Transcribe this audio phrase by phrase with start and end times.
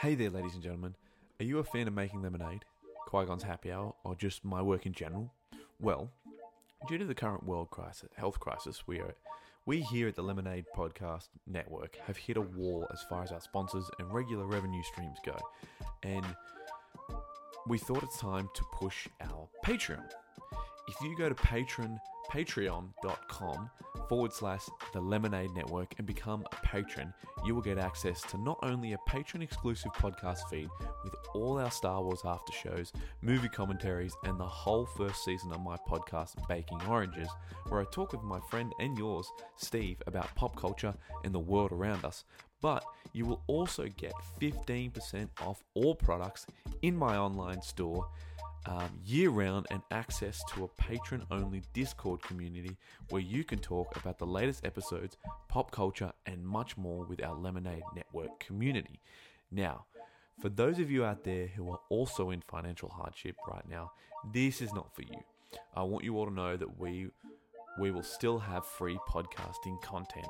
[0.00, 0.94] Hey there, ladies and gentlemen.
[1.40, 2.66] Are you a fan of making lemonade,
[3.06, 5.32] Qui Gon's happy hour, or just my work in general?
[5.80, 6.10] Well,
[6.86, 9.14] due to the current world crisis, health crisis, we are
[9.64, 13.40] we here at the Lemonade Podcast Network have hit a wall as far as our
[13.40, 15.38] sponsors and regular revenue streams go,
[16.02, 16.26] and
[17.66, 20.04] we thought it's time to push our Patreon.
[20.88, 21.98] If you go to patron
[22.30, 23.70] patreon.com
[24.08, 24.62] forward slash
[24.92, 27.12] the lemonade network and become a patron
[27.44, 30.68] you will get access to not only a patron exclusive podcast feed
[31.04, 32.92] with all our star wars after shows
[33.22, 37.28] movie commentaries and the whole first season of my podcast baking oranges
[37.68, 40.94] where i talk with my friend and yours steve about pop culture
[41.24, 42.24] and the world around us.
[42.62, 46.46] But you will also get 15% off all products
[46.82, 48.08] in my online store
[48.66, 52.76] um, year round and access to a patron only Discord community
[53.10, 55.16] where you can talk about the latest episodes,
[55.48, 59.00] pop culture, and much more with our Lemonade Network community.
[59.50, 59.86] Now,
[60.40, 63.92] for those of you out there who are also in financial hardship right now,
[64.32, 65.20] this is not for you.
[65.74, 67.08] I want you all to know that we
[67.78, 70.26] we will still have free podcasting content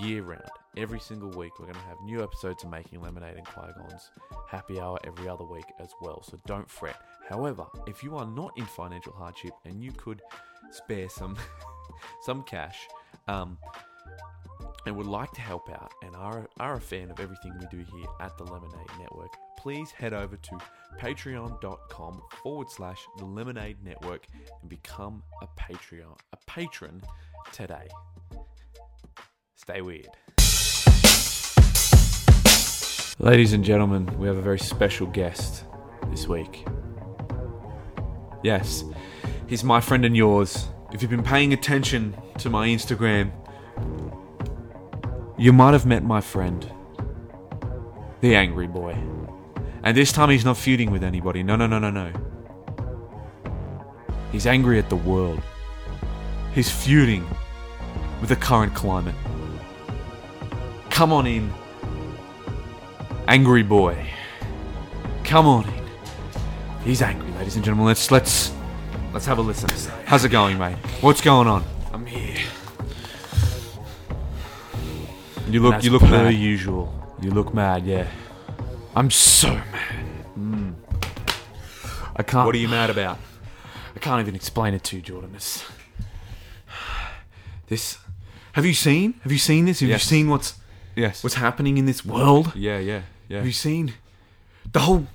[0.00, 0.42] year round.
[0.76, 4.10] Every single week, we're going to have new episodes of Making Lemonade and Qui Gon's
[4.48, 6.22] Happy Hour every other week as well.
[6.22, 6.96] So don't fret.
[7.28, 10.22] However, if you are not in financial hardship and you could
[10.70, 11.36] spare some
[12.22, 12.78] some cash,
[13.28, 13.58] um,
[14.86, 17.84] and would like to help out and are, are a fan of everything we do
[17.92, 20.58] here at the Lemonade Network, please head over to
[20.98, 24.26] patreon.com forward slash the Lemonade Network
[24.60, 27.02] and become a Patreon, a patron
[27.52, 27.88] today.
[29.62, 30.08] Stay weird.
[33.18, 35.64] Ladies and gentlemen, we have a very special guest
[36.08, 36.66] this week.
[38.42, 38.84] Yes,
[39.48, 40.68] he's my friend and yours.
[40.94, 43.32] If you've been paying attention to my Instagram,
[45.36, 46.66] you might have met my friend,
[48.22, 48.96] the angry boy.
[49.82, 51.42] And this time he's not feuding with anybody.
[51.42, 52.10] No, no, no, no, no.
[54.32, 55.42] He's angry at the world.
[56.54, 57.26] He's feuding
[58.22, 59.14] with the current climate.
[61.00, 61.50] Come on in.
[63.26, 64.06] Angry boy.
[65.24, 65.84] Come on in.
[66.84, 67.86] He's angry, ladies and gentlemen.
[67.86, 68.52] Let's let's
[69.14, 69.70] let's have a listen.
[70.04, 70.76] How's it going, mate?
[71.00, 71.64] What's going on?
[71.94, 72.36] I'm here.
[75.48, 76.34] You look you look per mad.
[76.34, 76.92] usual.
[77.22, 78.06] You look mad, yeah.
[78.94, 79.94] I'm so mad.
[80.34, 80.72] Hmm.
[82.14, 82.44] I can't.
[82.44, 83.16] What are you mad about?
[83.96, 85.32] I can't even explain it to you, Jordan.
[85.34, 85.64] It's
[87.68, 87.96] This
[88.52, 89.14] Have you seen?
[89.22, 89.80] Have you seen this?
[89.80, 90.02] Have Yes.
[90.04, 90.59] you seen what's
[91.00, 91.22] yes.
[91.24, 92.52] what's happening in this world?
[92.54, 93.38] yeah, yeah, yeah.
[93.38, 93.94] Have you seen
[94.72, 95.06] the whole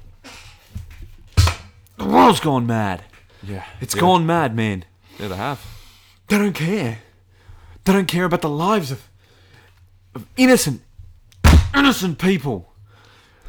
[1.98, 3.04] the world's gone mad.
[3.42, 3.64] yeah.
[3.80, 4.02] It's yeah.
[4.02, 4.86] gone mad, man.
[5.20, 5.66] Yeah, they have.
[6.28, 7.00] They don't care.
[7.84, 9.08] They don't care about the lives of,
[10.14, 10.82] of innocent,
[11.74, 12.74] innocent people.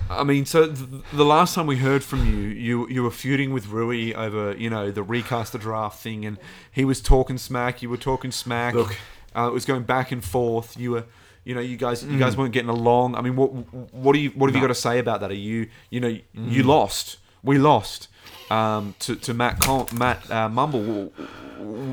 [0.09, 3.53] I mean, so th- the last time we heard from you, you you were feuding
[3.53, 6.39] with Rui over you know the recast the draft thing, and
[6.71, 7.83] he was talking smack.
[7.83, 8.75] You were talking smack.
[8.75, 8.97] Look.
[9.35, 10.77] uh, it was going back and forth.
[10.79, 11.05] You were,
[11.47, 13.15] you know, you guys you guys weren't getting along.
[13.15, 13.49] I mean, what
[13.95, 15.31] what do you what have you got to say about that?
[15.31, 17.19] Are you you know you lost.
[17.45, 18.09] We lost
[18.51, 21.13] um, to to Matt Con- Matt uh, Mumble.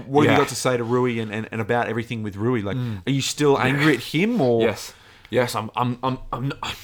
[0.07, 2.61] What have you got to say to Rui and, and, and about everything with Rui?
[2.63, 2.77] Like,
[3.07, 4.61] are you still angry at him or?
[4.63, 4.93] Yes.
[5.29, 5.53] Yes.
[5.55, 5.69] I'm.
[5.75, 5.99] I'm.
[6.03, 6.17] I'm.
[6.31, 6.47] I'm.
[6.49, 6.75] Not,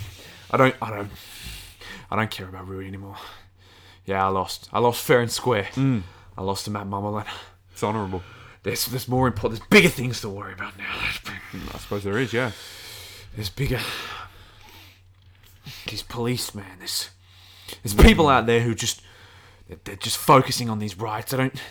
[0.52, 0.76] I don't.
[0.82, 1.10] I don't.
[2.12, 3.18] I don't care about Rui anymore.
[4.06, 4.70] Yeah, I lost.
[4.72, 5.68] I lost fair and square.
[6.38, 7.28] I lost to Matt Mummerland.
[7.72, 8.22] It's honourable.
[8.64, 8.86] There's.
[8.86, 9.60] There's more important.
[9.60, 10.94] There's bigger things to worry about now.
[11.74, 12.52] I suppose there is, yeah.
[13.36, 13.80] There's bigger.
[15.88, 16.78] These police, man.
[16.80, 17.10] There's.
[17.84, 19.02] There's people out there who just
[19.84, 21.32] they're- just focusing on these riots.
[21.32, 21.62] They don't.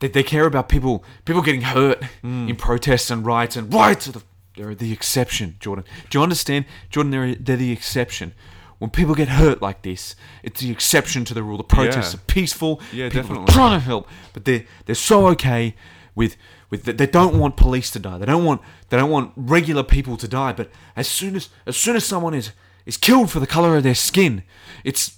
[0.00, 2.48] They, they care about people people getting hurt hmm.
[2.48, 4.22] in protests and riots and riots are the
[4.56, 5.84] they're the exception, Jordan.
[6.10, 7.10] Do you understand, Jordan?
[7.10, 8.34] They're they're the exception.
[8.78, 11.56] When people get hurt like this, it's the exception to the rule.
[11.56, 12.20] The protests Yeah.
[12.20, 12.80] are peaceful.
[12.92, 13.52] Yeah, people definitely.
[13.52, 15.74] Are trying to help, but they're they're so okay
[16.18, 16.36] with
[16.70, 18.18] with they don't want police to die.
[18.18, 20.52] They don't want they don't want regular people to die.
[20.52, 22.50] But as soon as as soon as someone is
[22.84, 24.42] is killed for the color of their skin,
[24.84, 25.16] it's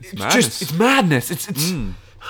[0.00, 0.34] it's madness.
[0.34, 1.30] just it's madness.
[1.30, 1.72] It's it's.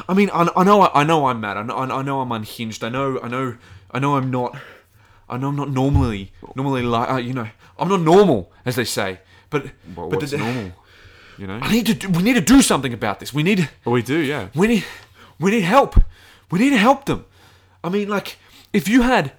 [0.09, 1.56] I mean, I, I know I know I'm mad.
[1.56, 2.82] I know I know I'm unhinged.
[2.85, 3.56] I know I know
[3.93, 4.56] I know I'm not.
[5.29, 7.49] I know I'm not normally normally like uh, you know
[7.79, 9.21] I'm not normal as they say.
[9.50, 9.62] But
[9.97, 10.73] Well, but what's the- normal?
[11.38, 11.59] You know.
[11.62, 11.94] I need to.
[11.94, 13.32] Do, we need to do something about this.
[13.32, 13.69] We need.
[13.85, 14.19] Well, we do.
[14.19, 14.49] Yeah.
[14.55, 14.85] We need.
[15.38, 15.94] We need help.
[16.50, 17.25] We need to help them.
[17.82, 18.38] I mean, like
[18.73, 19.32] if you had,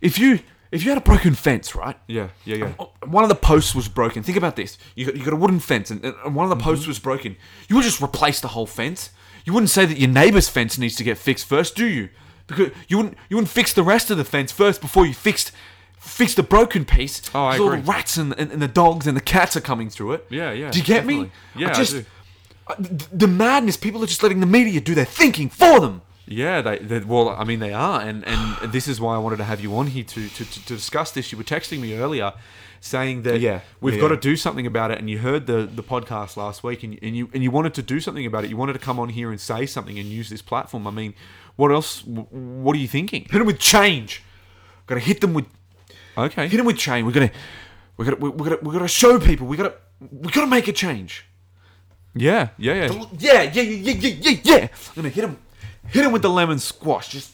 [0.00, 0.40] if you
[0.70, 1.96] if you had a broken fence, right?
[2.06, 2.28] Yeah.
[2.44, 2.56] Yeah.
[2.56, 2.72] Yeah.
[2.78, 4.22] Oh, One of the posts was broken.
[4.22, 4.78] Think about this.
[4.96, 6.90] You got, you got a wooden fence, and, and one of the posts mm-hmm.
[6.90, 7.36] was broken.
[7.68, 9.10] You would just replace the whole fence.
[9.44, 12.08] You wouldn't say that your neighbour's fence needs to get fixed first, do you?
[12.46, 15.52] Because you wouldn't you wouldn't fix the rest of the fence first before you fixed
[15.98, 17.22] fix the broken piece.
[17.34, 19.60] Oh, I 'cause all the rats and, and, and the dogs and the cats are
[19.60, 20.26] coming through it.
[20.30, 21.30] Yeah, yeah, Do you get me?
[21.54, 21.96] Yeah, I I just.
[22.66, 23.76] I- th- the madness.
[23.76, 26.02] People are just letting the media do their thinking for them.
[26.32, 29.36] Yeah, they, they well, I mean, they are, and and this is why I wanted
[29.36, 31.32] to have you on here to to, to, discuss this.
[31.32, 32.32] You were texting me earlier,
[32.80, 34.00] saying that Yeah, we've yeah.
[34.00, 36.98] got to do something about it, and you heard the the podcast last week, and,
[37.02, 38.50] and you and you wanted to do something about it.
[38.50, 40.86] You wanted to come on here and say something and use this platform.
[40.86, 41.14] I mean,
[41.56, 42.04] what else?
[42.04, 43.26] What are you thinking?
[43.30, 44.22] Hit them with change.
[44.86, 45.46] Got to hit them with
[46.16, 47.06] Okay, hit them with change.
[47.06, 47.30] We're gonna
[47.96, 49.46] we're gonna we're gonna we're gonna show people.
[49.46, 49.74] We gotta
[50.10, 51.24] we gotta make a change.
[52.14, 53.04] yeah, yeah, yeah.
[53.18, 54.68] Yeah, yeah, yeah, yeah, yeah, yeah.
[54.88, 55.38] I'm gonna hit him,
[55.88, 57.08] hit him with the lemon squash.
[57.08, 57.32] Just,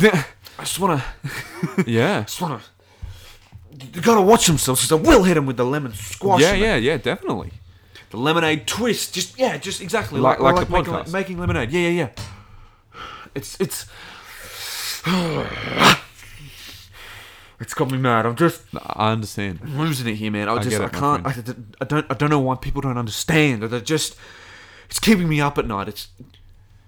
[0.00, 0.24] I
[0.60, 1.02] just wanna,
[1.86, 2.22] yeah.
[2.22, 2.60] just wanna.
[3.72, 6.40] They gotta watch themselves because I will hit him with the lemon squash.
[6.40, 7.52] Yeah, yeah, yeah, definitely.
[8.10, 9.14] The lemonade twist.
[9.14, 11.12] Just yeah, just exactly Like- like like the making, podcast.
[11.12, 11.70] making lemonade.
[11.70, 13.00] Yeah, yeah, yeah.
[13.34, 13.86] It's it's.
[17.60, 18.26] It's got me mad.
[18.26, 19.60] I'm just I understand.
[19.78, 20.48] losing it here, man.
[20.48, 21.24] I just I it, my can't.
[21.24, 21.30] I,
[21.80, 23.62] I don't I don't know why people don't understand.
[23.62, 24.16] They're just.
[24.90, 25.86] It's keeping me up at night.
[25.86, 26.08] It's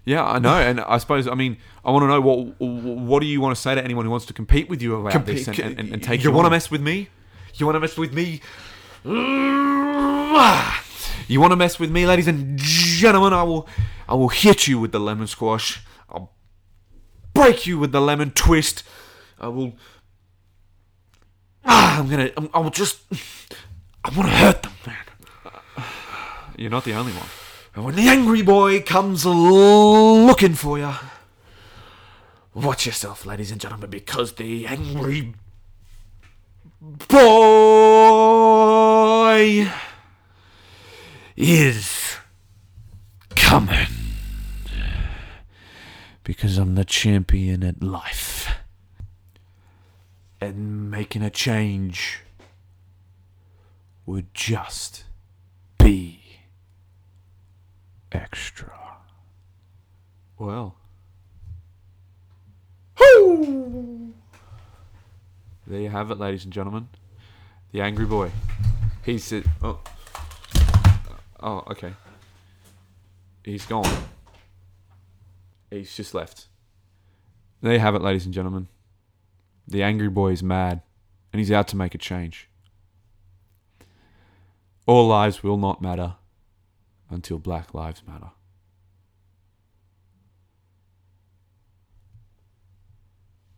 [0.04, 3.26] Yeah, I know, and I suppose I mean I want to know what what do
[3.26, 5.58] you want to say to anyone who wants to compete with you about this and,
[5.58, 7.08] and, and, take you want to mess with me?
[7.54, 8.40] You want to mess with me?
[11.26, 13.66] You want to mess with me, ladies and Gentlemen, I will,
[14.08, 15.82] I will hit you with the lemon squash.
[16.08, 16.32] I'll
[17.32, 18.82] break you with the lemon twist.
[19.40, 19.72] I will.
[21.64, 22.30] Ah, I'm gonna.
[22.52, 23.00] I will just.
[24.04, 25.86] I want to hurt them, man.
[26.56, 27.28] You're not the only one.
[27.74, 30.94] And when the angry boy comes looking for you,
[32.54, 35.34] watch yourself, ladies and gentlemen, because the angry
[37.08, 37.26] boy
[41.36, 42.16] is
[43.34, 43.88] coming.
[46.22, 48.56] Because I'm the champion at life.
[50.40, 52.20] And making a change
[54.06, 55.04] would just
[55.78, 56.13] be
[58.14, 58.72] extra.
[60.38, 60.76] Well,
[65.66, 66.88] there you have it, ladies and gentlemen.
[67.72, 68.30] The angry boy.
[69.04, 69.44] He's it.
[69.62, 69.80] Oh,
[71.40, 71.94] oh, okay.
[73.44, 73.90] He's gone.
[75.70, 76.46] He's just left.
[77.60, 78.68] There you have it, ladies and gentlemen.
[79.66, 80.82] The angry boy is mad,
[81.32, 82.48] and he's out to make a change.
[84.86, 86.16] All lives will not matter
[87.14, 88.30] until Black Lives Matter.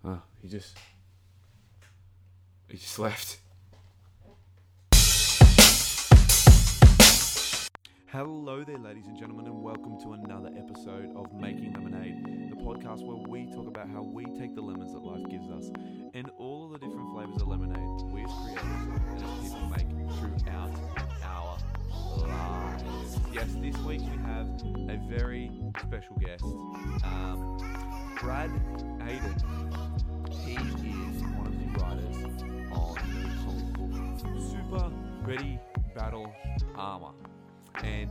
[0.04, 0.76] Oh, he just.
[2.68, 3.38] He just left.
[8.08, 13.04] Hello there, ladies and gentlemen, and welcome to another episode of Making Lemonade, the podcast
[13.04, 15.70] where we talk about how we take the lemons that life gives us
[16.14, 18.62] and all of the different flavors of lemonade we as creators
[19.10, 19.86] and as people make
[20.16, 20.70] throughout
[21.24, 21.58] our
[21.90, 23.18] lives.
[23.32, 24.46] Yes, this week we have
[24.88, 25.50] a very
[25.82, 26.44] special guest,
[27.04, 27.58] um,
[28.20, 28.50] Brad
[29.00, 29.42] Aiden.
[30.30, 32.16] He is one of the writers
[32.72, 34.90] on the comic book Super
[35.24, 35.58] Ready
[35.94, 36.32] Battle
[36.76, 37.12] Armor.
[37.82, 38.10] And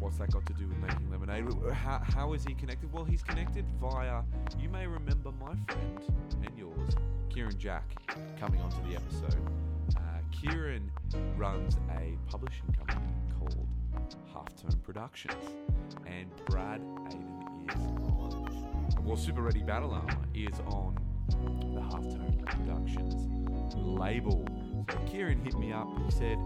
[0.00, 1.44] what's that got to do with making lemonade?
[1.72, 2.92] How, how is he connected?
[2.92, 4.22] Well, he's connected via,
[4.58, 6.00] you may remember my friend
[6.44, 6.94] and yours,
[7.30, 7.84] Kieran Jack,
[8.38, 9.36] coming onto the episode.
[10.30, 10.90] Kieran
[11.36, 13.06] runs a publishing company
[13.38, 13.66] called
[14.32, 15.34] Halftone Productions.
[16.06, 17.80] And Brad Aiden is
[18.12, 23.26] on, well, Super Ready Battle Armor is on the Halftone Productions
[23.74, 24.46] label.
[24.90, 25.88] So Kieran hit me up.
[26.06, 26.38] He said,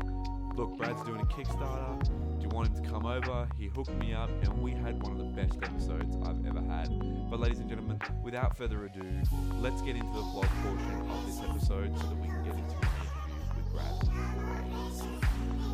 [0.57, 2.03] "Look, Brad's doing a Kickstarter.
[2.39, 5.13] Do you want him to come over?" He hooked me up, and we had one
[5.13, 6.89] of the best episodes I've ever had.
[7.31, 9.23] But ladies and gentlemen, without further ado,
[9.61, 12.75] let's get into the vlog portion of this episode so that we can get into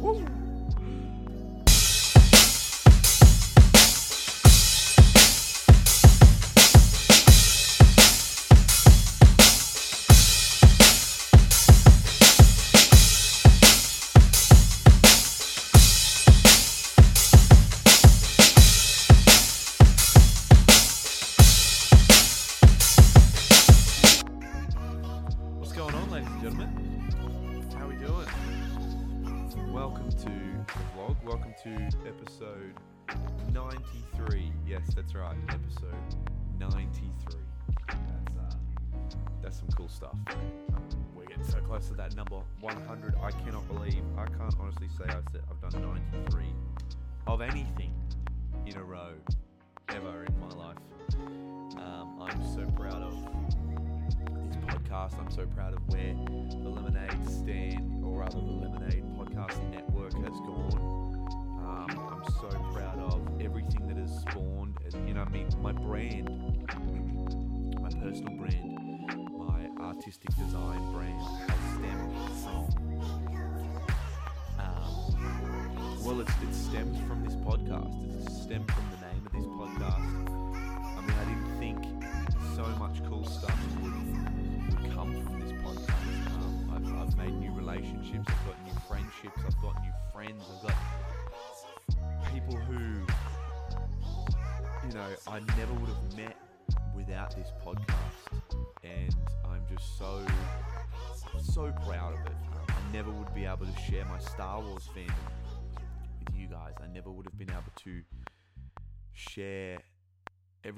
[0.00, 0.47] Brad.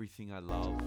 [0.01, 0.81] Everything I love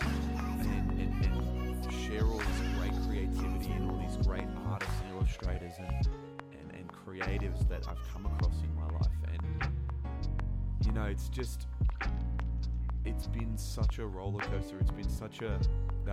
[0.00, 2.46] and, and, and share all this
[2.78, 6.08] great creativity and all these great artists and illustrators and,
[6.52, 9.12] and, and creatives that I've come across in my life.
[9.30, 9.42] And,
[10.86, 11.66] you know, it's just,
[13.04, 14.78] it's been such a roller coaster.
[14.80, 15.60] It's been such a,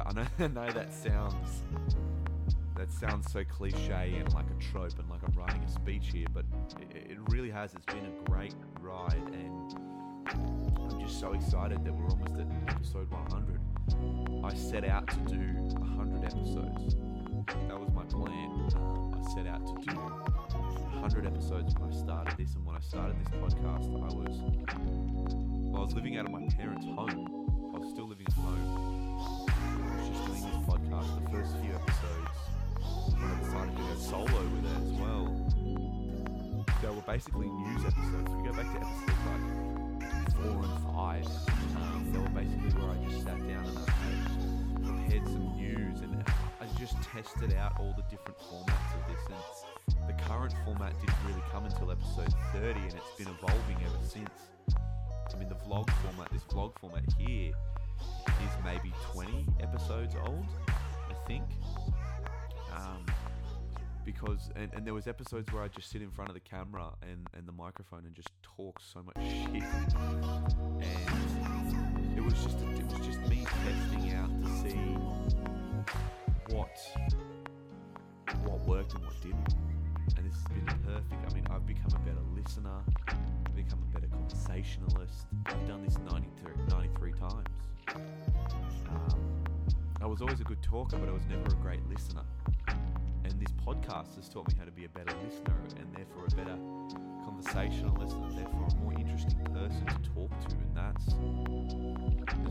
[0.06, 1.64] I know, I know that sounds,
[2.76, 6.28] that sounds so cliche and like a trope and like I'm writing a speech here,
[6.34, 6.44] but
[6.94, 7.74] it, it really has.
[7.74, 9.87] It's been a great ride and
[10.34, 14.44] I'm just so excited that we're almost at episode 100.
[14.44, 16.96] I set out to do 100 episodes.
[17.68, 18.68] That was my plan.
[18.76, 22.80] Um, I set out to do 100 episodes when I started this, and when I
[22.80, 24.40] started this podcast, I was
[25.76, 27.72] I was living out of my parents' home.
[27.76, 29.48] I was still living at home.
[29.48, 31.24] I was just doing this podcast.
[31.24, 32.32] The first few episodes,
[33.14, 35.48] when I decided to go solo with it as well,
[36.82, 38.30] they were basically news episodes.
[38.30, 39.77] We go back to episode like
[40.36, 41.26] four and five.
[41.76, 46.24] Um, they were basically where I just sat down and I prepared some news and
[46.62, 49.96] I just tested out all the different formats of this.
[50.00, 54.08] And the current format didn't really come until episode 30 and it's been evolving ever
[54.08, 54.30] since.
[55.34, 57.52] I mean, the vlog format, this vlog format here,
[58.28, 61.44] is maybe 20 episodes old, I think.
[62.76, 63.06] Um,
[64.08, 66.92] because and, and there was episodes where I just sit in front of the camera
[67.02, 69.64] and, and the microphone and just talk so much shit,
[70.82, 74.78] and it was just it was just me testing out to see
[76.56, 76.80] what
[78.46, 79.56] what worked and what didn't,
[80.16, 81.30] and this has been perfect.
[81.30, 85.28] I mean, I've become a better listener, I've become a better conversationalist.
[85.48, 87.50] I've done this 93, 93 times.
[88.90, 89.44] Um,
[90.02, 92.24] I was always a good talker, but I was never a great listener.
[93.30, 96.36] And this podcast has taught me how to be a better listener and therefore a
[96.36, 96.58] better
[97.26, 100.56] conversationalist and therefore a more interesting person to talk to.
[100.56, 101.08] And that's,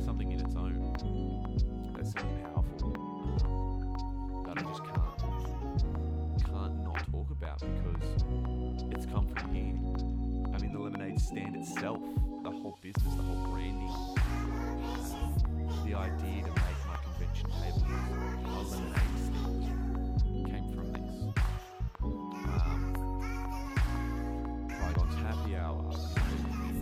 [0.05, 1.95] something in its own.
[1.97, 2.93] That's something powerful
[4.47, 8.25] that I just can't can't not talk about because
[8.93, 9.81] it's come from here.
[10.55, 12.03] I mean, the lemonade stand itself,
[12.43, 13.97] the whole business, the whole branding,
[15.87, 17.87] the idea to make my convention table
[18.45, 19.76] a lemonade stand
[25.15, 25.93] Happy Hour,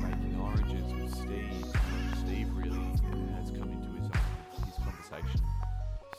[0.01, 1.67] making oranges with Steve.
[2.25, 2.87] Steve really
[3.37, 5.41] has come into his own, his conversation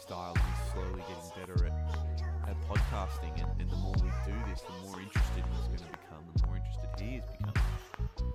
[0.02, 3.34] style he's slowly getting better at, at podcasting.
[3.42, 6.46] And, and the more we do this, the more interested he's going to become, the
[6.46, 8.34] more interested he is becoming.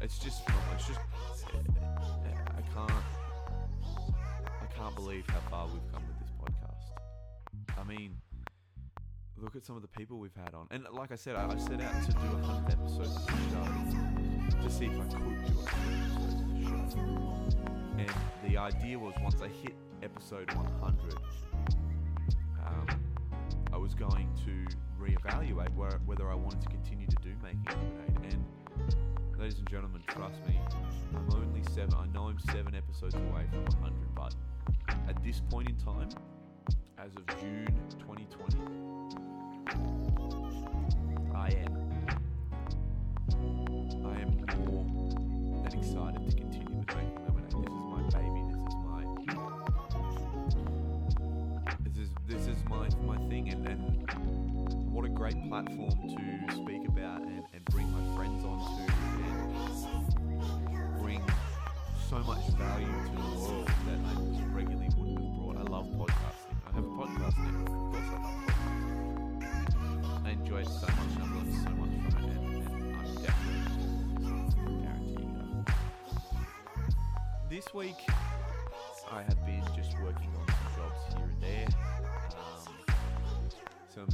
[0.00, 0.42] It's just,
[0.74, 1.00] it's just,
[1.46, 2.90] I can't,
[4.62, 7.78] I can't believe how far we've come with this podcast.
[7.78, 8.16] I mean,
[9.40, 10.66] look at some of the people we've had on.
[10.70, 14.62] And like I said, I, I set out to do 100 episodes of the show
[14.62, 17.68] to see if I could do 100 episodes of the show.
[17.98, 18.12] And
[18.50, 21.14] the idea was once I hit episode 100,
[22.66, 22.86] um,
[23.72, 24.66] I was going to
[25.00, 28.32] reevaluate where, whether I wanted to continue to do Making Lemonade.
[28.32, 30.58] And ladies and gentlemen, trust me,
[31.14, 31.94] I'm only seven.
[31.94, 34.34] I know I'm seven episodes away from 100, but
[35.08, 36.08] at this point in time,
[36.98, 37.66] as of June
[38.00, 38.87] 2020,
[41.34, 41.72] I am.
[44.04, 44.32] I am
[44.64, 44.84] more
[45.62, 47.52] than excited to continue with making lemonade.
[47.52, 48.42] This is my baby.
[48.48, 49.02] This is my.
[51.84, 54.08] This is this is my my thing, and, and
[54.92, 58.92] what a great platform to speak about and, and bring my friends onto
[60.72, 61.22] and bring
[62.08, 63.17] so much value to
[77.58, 77.98] This week
[79.10, 81.66] I have been just working on some jobs here and there.
[82.38, 82.70] Um,
[83.92, 84.06] some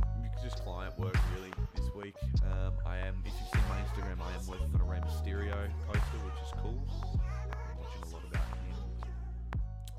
[0.43, 2.15] just client work really this week.
[2.43, 5.69] Um, I am, if you've seen my Instagram, I am working on a Rey Mysterio
[5.87, 6.89] poster, which is cool.
[7.13, 8.77] I'm watching a lot about him.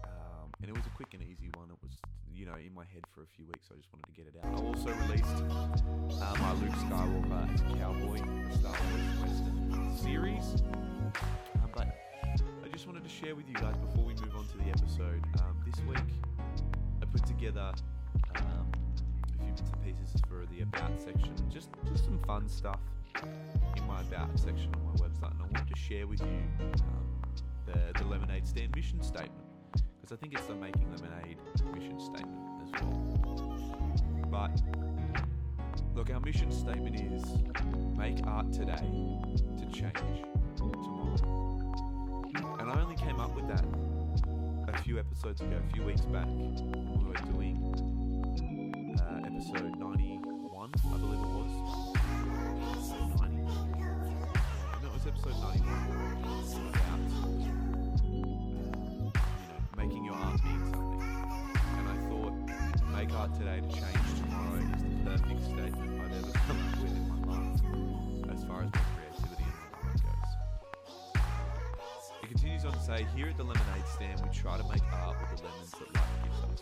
[0.05, 1.69] Um, and it was a quick and easy one.
[1.69, 1.91] It was,
[2.33, 3.67] you know, in my head for a few weeks.
[3.69, 4.57] So I just wanted to get it out.
[4.57, 5.45] I also released
[6.19, 8.17] uh, my Luke Skywalker cowboy,
[8.57, 10.63] Star Wars Western series.
[12.75, 15.23] Just wanted to share with you guys before we move on to the episode.
[15.39, 16.13] Um, this week,
[17.01, 17.71] I put together
[18.35, 18.69] um,
[19.23, 22.81] a few bits and pieces for the about section, just just some fun stuff
[23.77, 27.07] in my about section on my website, and I wanted to share with you um,
[27.65, 29.47] the the lemonade stand mission statement
[30.01, 31.37] because I think it's the making lemonade
[31.73, 33.55] mission statement as well.
[34.29, 34.61] But
[35.95, 37.23] look, our mission statement is
[37.95, 38.85] make art today
[39.59, 40.25] to change
[40.57, 41.54] tomorrow.
[42.65, 43.63] And I only came up with that
[44.73, 47.61] a few episodes ago, a few weeks back, we were doing
[48.99, 51.95] uh, episode 91, I believe it was.
[52.73, 53.43] Episode 90.
[54.81, 55.61] No, it was episode 91.
[56.73, 57.37] About, uh,
[58.01, 59.13] you know,
[59.77, 61.05] making your art mean something.
[61.77, 62.33] And I thought,
[62.97, 66.97] make art today to change tomorrow is the perfect statement I've ever come up with
[66.97, 67.61] in my life
[68.33, 69.04] as far as my creativity
[72.85, 75.91] say, here at the Lemonade Stand, we try to make art with the lemons that
[75.95, 76.61] life gives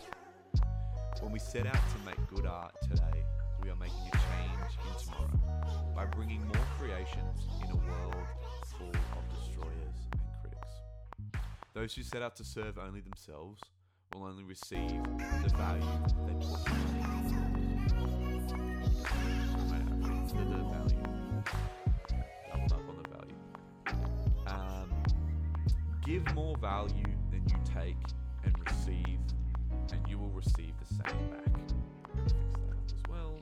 [1.20, 3.22] When we set out to make good art today,
[3.62, 8.26] we are making a change in tomorrow by bringing more creations in a world
[8.78, 10.72] full of destroyers and critics.
[11.74, 13.60] Those who set out to serve only themselves
[14.14, 15.02] will only receive
[15.42, 15.82] the value
[16.26, 16.64] they put
[20.08, 21.73] into the, value.
[26.04, 27.96] Give more value than you take
[28.44, 29.18] and receive,
[29.90, 31.44] and you will receive the same back.
[32.14, 33.40] Fix that up as well.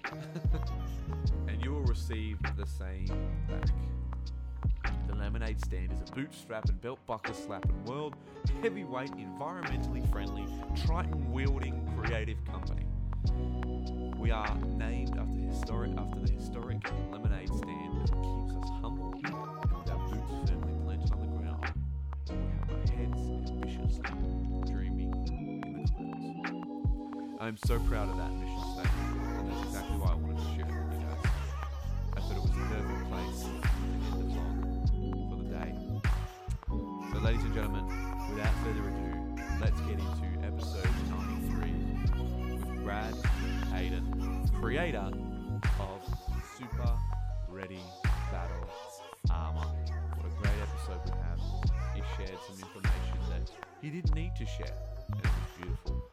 [1.49, 3.09] and you will receive the same
[3.49, 4.92] back.
[5.09, 8.15] The Lemonade Stand is a bootstrap and belt buckle slapping world
[8.63, 10.47] heavyweight, environmentally friendly,
[10.86, 12.86] trident wielding creative company.
[14.19, 16.78] We are named after historic after the historic
[17.10, 18.42] lemonade stand
[23.02, 24.02] heads ambitiously
[24.67, 25.12] dreaming
[25.65, 27.41] in the clouds.
[27.41, 30.67] I'm so proud of that mission statement, and that's exactly why I wanted to share
[30.67, 31.25] it with you guys.
[32.17, 33.50] I thought it was the perfect place to
[33.82, 34.54] end the vlog
[35.30, 35.71] for the day.
[37.12, 37.86] So, ladies and gentlemen,
[38.30, 39.10] without further ado,
[39.60, 40.95] let's get into episode
[41.50, 41.75] 93
[42.54, 43.15] with Brad
[43.73, 45.10] Hayden, creator
[45.80, 46.00] of
[46.56, 46.93] Super
[47.49, 47.82] Ready
[48.30, 48.69] Battle
[49.30, 49.67] Armor.
[50.15, 51.72] What a great episode we have.
[52.17, 54.75] Shared some information that he didn't need to share,
[55.12, 56.10] and it was beautiful.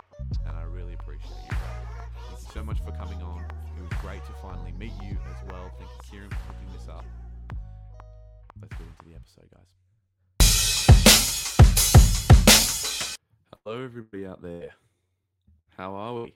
[0.48, 1.58] And I really appreciate you.
[2.30, 3.44] Thank you so much for coming on.
[3.78, 5.72] It was great to finally meet you as well.
[5.78, 7.06] Thank you, Kieran, for picking this up.
[8.62, 9.66] Let's get into the episode, guys.
[13.64, 14.70] Hello, everybody out there.
[15.76, 16.34] How are we?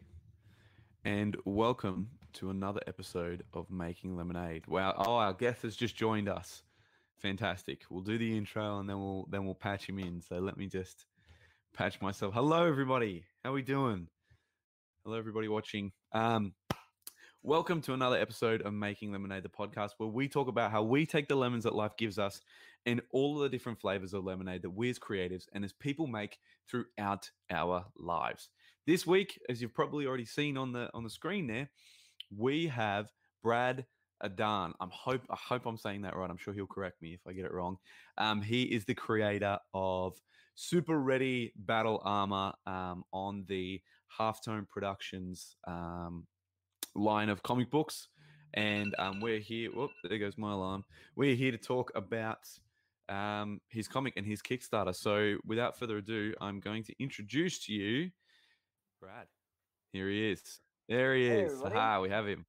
[1.06, 4.68] And welcome to another episode of Making Lemonade.
[4.68, 4.96] Wow!
[4.98, 6.64] Oh, our guest has just joined us.
[7.20, 7.84] Fantastic.
[7.90, 10.22] We'll do the intro and then we'll then we'll patch him in.
[10.22, 11.06] So let me just
[11.74, 12.34] patch myself.
[12.34, 13.24] Hello, everybody.
[13.44, 14.08] How we doing?
[15.06, 15.92] Hello, everybody watching.
[16.12, 16.54] Um,
[17.42, 21.06] welcome to another episode of Making Lemonade, the podcast where we talk about how we
[21.06, 22.42] take the lemons that life gives us
[22.86, 26.08] and all of the different flavors of lemonade that we as creatives and as people
[26.08, 26.38] make
[26.70, 28.50] throughout our lives.
[28.86, 31.70] This week, as you've probably already seen on the on the screen there,
[32.36, 33.86] we have Brad
[34.24, 34.74] Adan.
[34.80, 36.30] I'm hope I hope I'm saying that right.
[36.30, 37.78] I'm sure he'll correct me if I get it wrong.
[38.18, 40.18] Um, he is the creator of
[40.56, 43.82] Super Ready Battle Armor um, on the
[44.20, 46.26] Halftone Productions um,
[46.96, 48.08] line of comic books.
[48.56, 49.72] And um, we're here.
[49.72, 50.86] Whoop, there goes my alarm.
[51.16, 52.38] We're here to talk about
[53.10, 54.96] um, his comic and his Kickstarter.
[54.96, 58.12] So, without further ado, I'm going to introduce to you
[59.02, 59.26] Brad.
[59.92, 60.60] Here he is.
[60.88, 61.54] There he Hey, is.
[61.54, 61.76] everybody.
[61.76, 62.46] Aha, we have him.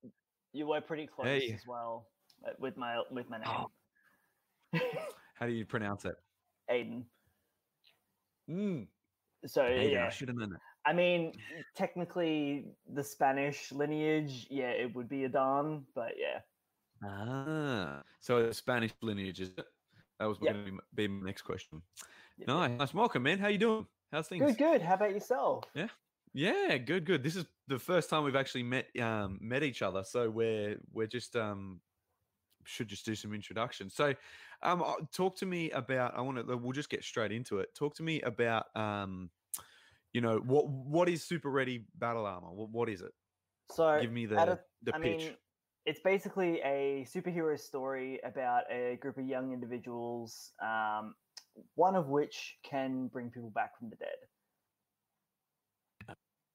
[0.55, 1.53] You were pretty close Hey.
[1.53, 2.07] as well
[2.47, 3.67] uh, with my with my Oh.
[4.73, 4.83] name,
[5.35, 6.15] How do you pronounce it?
[6.71, 7.05] Aiden.
[8.49, 8.87] Mm.
[9.47, 10.61] So Aiden, I should have known that.
[10.87, 11.33] I mean,
[11.75, 16.41] technically the Spanish lineage, yeah, it would be Adan, but yeah,
[17.03, 19.67] Ah, so the Spanish lineage is it?
[20.21, 20.53] That was Yep.
[20.55, 21.83] going to be, be my next question.
[22.39, 22.47] yeah.
[22.47, 22.95] Nice, nice.
[22.95, 23.39] Welcome, man.
[23.39, 23.87] How you doing?
[24.13, 24.45] How's things?
[24.45, 24.83] Good, good.
[24.83, 25.65] How about yourself?
[25.75, 25.89] Yeah,
[26.79, 27.23] good, good.
[27.23, 31.07] This is the first time we've actually met um met each other, so we're we're
[31.07, 31.81] just um
[32.65, 33.95] should just do some introductions.
[33.95, 34.15] So,
[34.63, 36.17] um, uh, talk to me about.
[36.17, 36.57] I want to.
[36.57, 37.75] We'll just get straight into it.
[37.75, 39.31] Talk to me about um
[40.13, 42.53] you know what what is super ready battle armor?
[42.53, 43.13] What what is it?
[43.71, 45.21] So Give me the a- the I pitch.
[45.21, 45.37] mean,
[45.87, 51.15] it's basically a superhero story about a group of young individuals, um,
[51.75, 54.17] one of which can bring people back from the dead.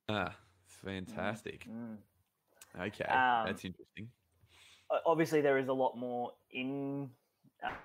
[0.10, 0.36] Ah,
[0.68, 1.68] fantastic.
[1.70, 1.98] Mm.
[2.80, 4.10] Okay, Um, that's interesting.
[5.06, 7.10] Obviously, there is a lot more in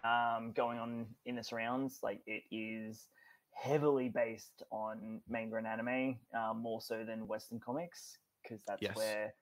[0.04, 1.98] um, going on in the surrounds.
[2.02, 3.08] Like it is
[3.52, 8.96] heavily based on manga and anime, um, more so than Western comics, because that's Yes.
[8.96, 9.34] where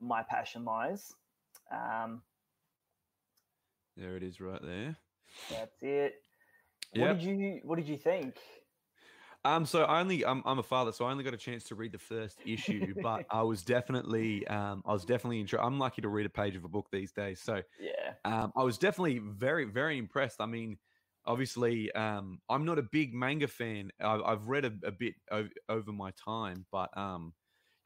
[0.00, 1.12] my passion lies.
[1.72, 2.22] Um,
[3.96, 4.96] There it is, right there.
[5.50, 6.22] that's it.
[6.92, 8.36] What did you What did you think?
[9.44, 11.74] Um, so I only I'm, I'm a father, so I only got a chance to
[11.74, 16.02] read the first issue, but I was definitely um, I was definitely intro- I'm lucky
[16.02, 18.18] to read a page of a book these days, so Yeah.
[18.24, 20.40] um, I was definitely very very impressed.
[20.40, 20.78] I mean,
[21.26, 23.92] obviously, um, I'm not a big manga fan.
[24.00, 27.34] I've, I've read a, a bit over, over my time, but um,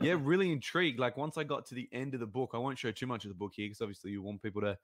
[0.00, 0.98] yeah, really intrigued.
[1.00, 3.24] Like once I got to the end of the book, I won't show too much
[3.24, 4.78] of the book here because obviously you want people to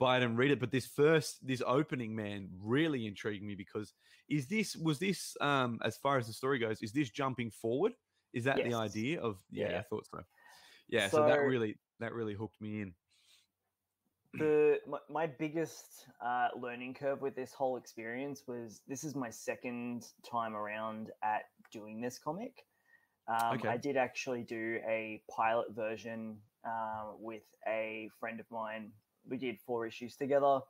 [0.00, 0.58] buy it and read it.
[0.58, 3.92] But this first, this opening, man, really intrigued me because
[4.28, 7.92] is this was this um as far as the story goes, is this jumping forward?
[8.32, 9.78] Is that the idea of yeah, Yeah.
[9.78, 10.22] I thought so.
[10.88, 12.94] Yeah, so, that really that really hooked me in.
[14.34, 19.30] the my, my biggest uh, learning curve with this whole experience was this is my
[19.30, 22.64] second time around at doing this comic.
[23.28, 23.68] Um, Okay.
[23.68, 28.90] I did actually do a pilot version uh, with a friend of mine.
[29.28, 30.60] We did four issues together.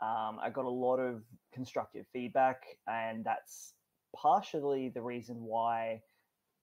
[0.00, 3.74] Um, I got a lot of constructive feedback, and that's
[4.14, 6.02] partially the reason why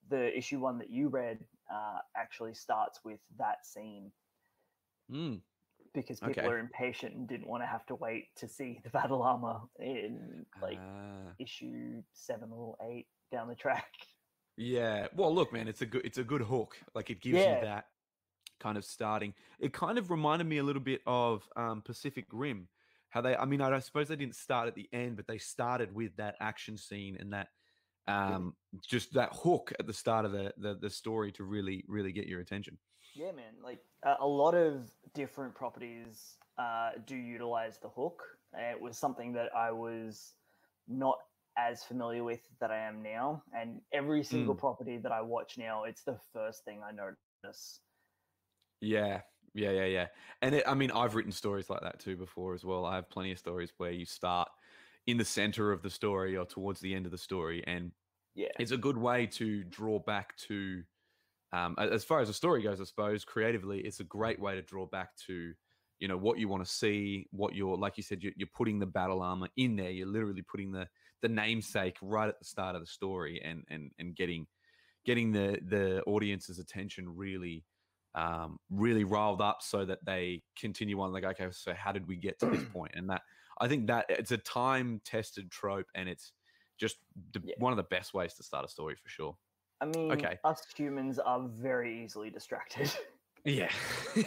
[0.08, 1.38] the issue one that you read
[1.72, 4.12] uh, actually starts with that scene
[5.10, 5.40] Mm,
[5.94, 6.46] because people Okay.
[6.46, 10.46] are impatient and didn't want to have to wait to see the battle armor in
[10.62, 11.32] like ah.
[11.38, 13.92] issue seven or eight down the track.
[14.56, 15.08] Yeah.
[15.14, 16.76] Well, look, man, it's a good it's a good hook.
[16.94, 17.54] Like it gives Yeah.
[17.56, 17.86] you that
[18.62, 19.34] kind of starting.
[19.58, 22.68] It kind of reminded me a little bit of um, Pacific Rim.
[23.10, 25.94] How they I mean, I suppose they didn't start at the end, but they started
[25.94, 27.48] with that action scene and that
[28.08, 28.54] um
[28.88, 32.26] just that hook at the start of the the, the story to really really get
[32.26, 32.78] your attention.
[33.14, 33.52] Yeah, man.
[33.62, 38.22] Like uh, a lot of different properties uh, do utilize the hook.
[38.54, 40.32] It was something that I was
[40.88, 41.18] not
[41.58, 45.84] as familiar with that I am now, and every single property that I watch now,
[45.84, 47.80] it's the first thing I notice.
[48.82, 49.22] Yeah,
[49.54, 50.08] yeah, yeah, yeah.
[50.42, 52.84] And it, I mean, I've written stories like that too before as well.
[52.84, 54.48] I have plenty of stories where you start
[55.06, 57.92] in the center of the story or towards the end of the story, and
[58.34, 60.84] Yeah, it's a good way to draw back to,
[61.52, 64.62] um, as far as the story goes, I suppose creatively, it's a great way to
[64.62, 65.54] draw back to,
[66.00, 68.80] you know, what you want to see, what you're, like you said, you're, you're putting
[68.80, 69.90] the battle armor in there.
[69.90, 70.88] You're literally putting the
[71.22, 74.46] the namesake right at the start of the story, and and and getting
[75.04, 77.64] getting the the audience's attention really
[78.14, 82.16] um, really riled up so that they continue on like okay so how did we
[82.16, 83.22] get to this point and that
[83.60, 86.32] i think that it's a time tested trope and it's
[86.78, 86.96] just
[87.32, 87.54] the, Yeah.
[87.58, 89.36] one of the best ways to start a story for sure
[89.80, 90.38] I mean, Okay.
[90.44, 92.92] us humans are very easily distracted.
[93.44, 93.70] yeah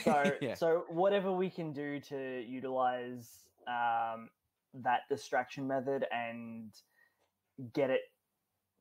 [0.03, 4.29] so yeah so whatever we can do to utilize um,
[4.73, 6.73] that distraction method and
[7.73, 8.01] get it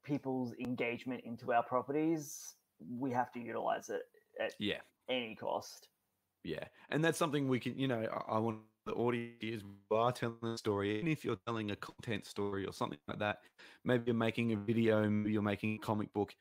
[0.05, 2.55] people's engagement into our properties
[2.99, 4.03] we have to utilize it
[4.41, 5.89] at yeah any cost
[6.45, 10.13] Yeah, and that's something we can, you know, I, I want the audience is are
[10.13, 13.39] telling a story, even if you're telling a content story or something like that.
[13.85, 16.35] Maybe you're making a video, maybe you're making a comic book.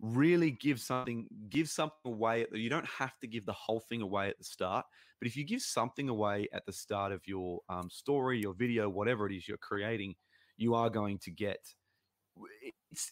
[0.00, 2.42] Really give something, give something away.
[2.44, 4.86] At the, you don't have to give the whole thing away at the start,
[5.20, 8.88] but if you give something away at the start of your um, story, your video,
[8.88, 10.14] whatever it is you're creating,
[10.56, 11.58] you are going to get.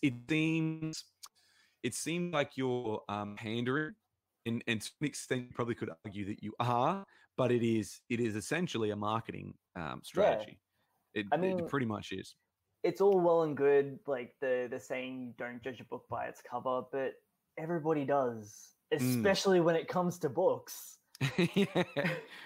[0.02, 1.04] It seems,
[1.82, 3.94] it seems like you're um, pandering
[4.48, 7.04] and, and to an extent you probably could argue that you are
[7.36, 10.58] but it is it is essentially a marketing um, strategy
[11.14, 12.34] it, I it pretty much is
[12.84, 16.42] it's all well and good like the the saying don't judge a book by its
[16.48, 17.12] cover but
[17.58, 20.98] everybody does especially when it comes to books
[21.54, 21.82] yeah,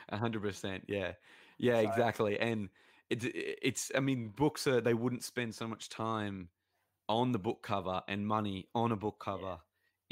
[0.08, 0.84] a hundred percent.
[0.88, 1.12] Yeah,
[1.58, 2.38] yeah, So- exactly.
[2.38, 2.68] And
[3.10, 3.92] it's it's.
[3.94, 6.48] I mean, books are they wouldn't spend so much time
[7.08, 9.58] on the book cover and money on a book cover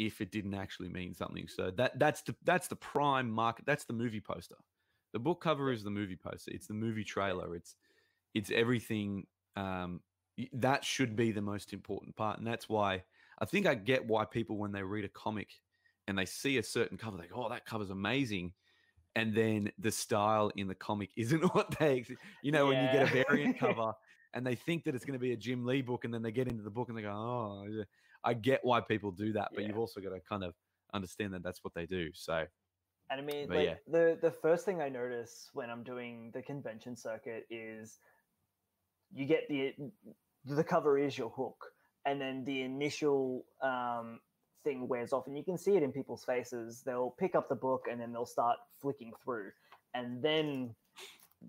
[0.00, 1.46] if it didn't actually mean something.
[1.46, 3.66] So that that's the that's the prime market.
[3.66, 4.56] That's the movie poster.
[5.12, 6.52] The book cover is the movie poster.
[6.52, 7.54] It's the movie trailer.
[7.54, 7.76] It's
[8.34, 9.26] it's everything.
[9.56, 10.00] Um,
[10.54, 13.02] that should be the most important part, and that's why
[13.38, 15.50] I think I get why people when they read a comic
[16.08, 18.54] and they see a certain cover, they go, "Oh, that cover's amazing,"
[19.14, 22.06] and then the style in the comic isn't what they,
[22.42, 23.92] you know, when you get a variant cover
[24.32, 26.32] and they think that it's going to be a Jim Lee book, and then they
[26.32, 27.84] get into the book and they go, "Oh," yeah."
[28.24, 29.68] I get why people do that, but Yeah.
[29.68, 30.54] you've also got to kind of
[30.92, 32.12] understand that that's what they do.
[32.12, 32.46] So
[33.11, 33.76] And I mean, like yeah.
[33.87, 37.98] the the first thing I notice when I'm doing the convention circuit is
[39.12, 39.74] you get the
[40.44, 41.72] the cover is your hook,
[42.04, 44.20] and then the initial um,
[44.64, 46.83] thing wears off, and you can see it in people's faces.
[46.83, 49.50] They'll pick up the book and then they'll start flicking through,
[49.94, 50.74] and then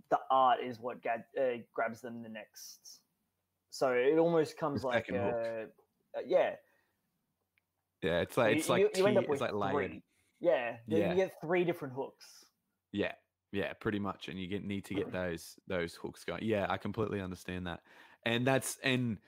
[0.10, 3.02] the art is what ga- uh, grabs them the next.
[3.70, 5.70] So it almost comes like hook.
[6.17, 6.56] Uh, yeah,
[8.02, 10.04] yeah, it's like You- it's like you, you end up with it's like three.
[10.39, 11.10] Yeah, then Yeah.
[11.12, 12.45] you get three different hooks.
[12.91, 13.15] Yeah,
[13.52, 16.43] yeah, pretty much, and you get need to get those those hooks going.
[16.43, 17.82] Yeah, I completely understand that,
[18.26, 19.19] and that's and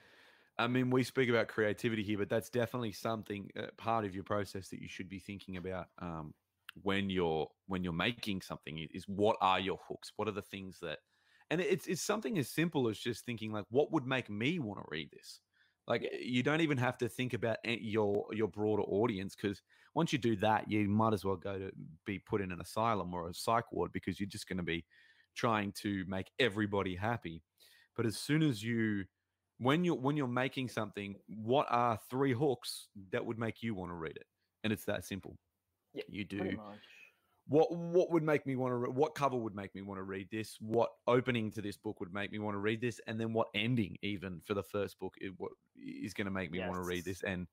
[0.58, 4.24] I mean we speak about creativity here, but that's definitely something uh, part of your
[4.24, 6.34] process that you should be thinking about um,
[6.82, 8.78] when you're when you're making something.
[8.92, 10.12] Is what are your hooks?
[10.16, 11.00] What are the things that,
[11.50, 14.80] and it's it's something as simple as just thinking like, what would make me want
[14.80, 15.40] to read this.
[15.86, 19.62] Like eh, you don't even have to think about your your broader audience because
[19.94, 21.70] once you do that, you might as well go to
[22.04, 24.84] be put in an asylum or a psych ward because you're just going to be
[25.34, 27.42] trying to make everybody happy.
[27.96, 29.04] But as soon as you
[29.58, 33.90] when you're when you're making something, what are three hooks that would make you want
[33.90, 34.26] to read it?
[34.64, 35.36] And it's that simple.
[35.92, 36.58] Yeah, you do.
[37.46, 40.04] What what would make me want to re- what cover would make me want to
[40.04, 40.56] read this?
[40.60, 43.00] What opening to this book would make me want to read this?
[43.06, 46.50] And then what ending even for the first book is what is going to make
[46.50, 47.22] me want to read this?
[47.22, 47.46] And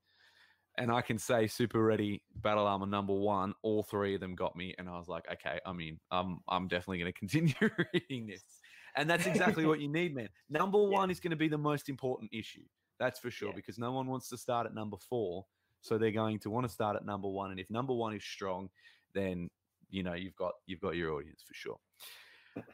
[0.77, 4.56] and i can say super ready battle armor number one all three of them got
[4.56, 7.54] me and i was like okay i mean i'm i'm definitely going to continue
[7.93, 8.41] reading this.
[8.95, 10.30] And that's exactly what you need man.
[10.49, 10.88] Number Yeah.
[10.99, 12.63] one is going to be the most important issue
[12.99, 13.56] that's for sure Yeah.
[13.56, 15.45] because no one wants to start at number four
[15.82, 18.23] so they're going to want to start at number one and if number one is
[18.23, 18.69] strong
[19.13, 19.49] then
[19.91, 21.77] you know you've got you've got your audience for sure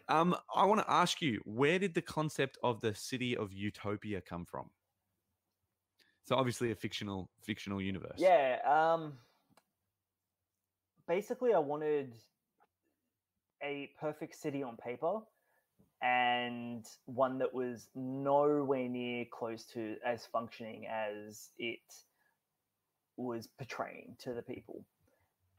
[0.10, 4.22] um i want to ask you where did the concept of the city of utopia
[4.22, 4.70] come from
[6.24, 8.58] so obviously a fictional fictional universe Yeah.
[8.66, 9.14] Um,
[11.08, 12.14] basically, I wanted
[13.64, 15.20] a perfect city on paper
[16.02, 21.80] and one that was nowhere near close to as functioning as it
[23.16, 24.86] was portraying to the people.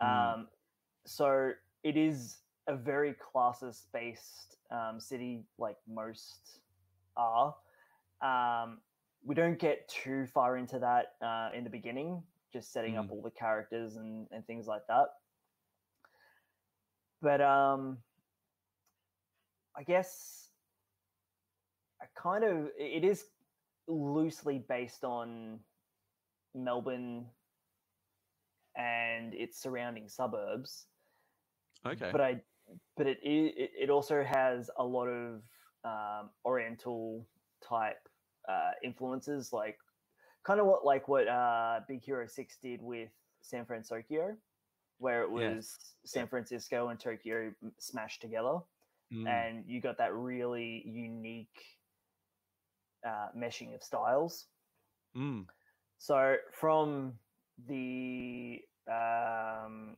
[0.00, 0.34] Mm.
[0.34, 0.48] Um,
[1.08, 6.60] so it is a very classist based um, city, like most
[7.16, 7.54] are.
[8.20, 8.78] Um,
[9.24, 13.10] we don't get too far into that uh, in the beginning, just setting up Mm.
[13.12, 15.08] all the characters and, and things like that.
[17.20, 17.98] But um,
[19.76, 20.50] I guess
[22.00, 23.24] I kind of it is
[23.88, 25.58] loosely based on
[26.54, 27.26] Melbourne
[28.76, 30.86] and its surrounding suburbs
[31.86, 32.40] okay but I,
[32.96, 35.42] but it it, it also has a lot of
[35.84, 37.26] um, Oriental
[37.66, 38.08] type
[38.48, 39.78] uh, influences, like
[40.44, 43.10] kind of what like what uh, Big Hero Six did with
[43.40, 44.36] San Francisco,
[44.98, 45.94] where it was Yes.
[46.04, 48.58] San Francisco and Tokyo smashed together,
[49.10, 49.26] Mm.
[49.26, 51.78] and you got that really unique
[53.06, 54.48] uh, meshing of styles.
[55.16, 55.46] Mm.
[55.96, 57.14] So from
[57.66, 59.96] the um,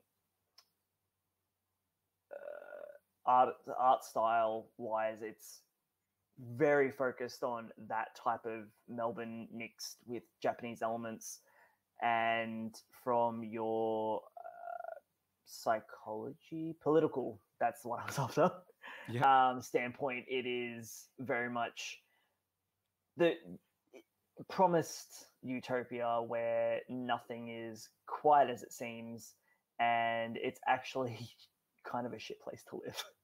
[2.30, 2.94] uh,
[3.26, 5.60] art art style wise, it's
[6.56, 11.40] very focused on that type of Melbourne mixed with Japanese elements,
[12.02, 14.98] and from your uh,
[15.44, 17.40] psychology, political.
[17.58, 18.50] That's what I was after.
[19.24, 22.00] Um, standpoint, it is very much
[23.16, 23.34] the
[24.48, 29.34] promised utopia where nothing is quite as it seems
[29.78, 31.18] and it's actually
[31.84, 33.04] kind of a shit place to live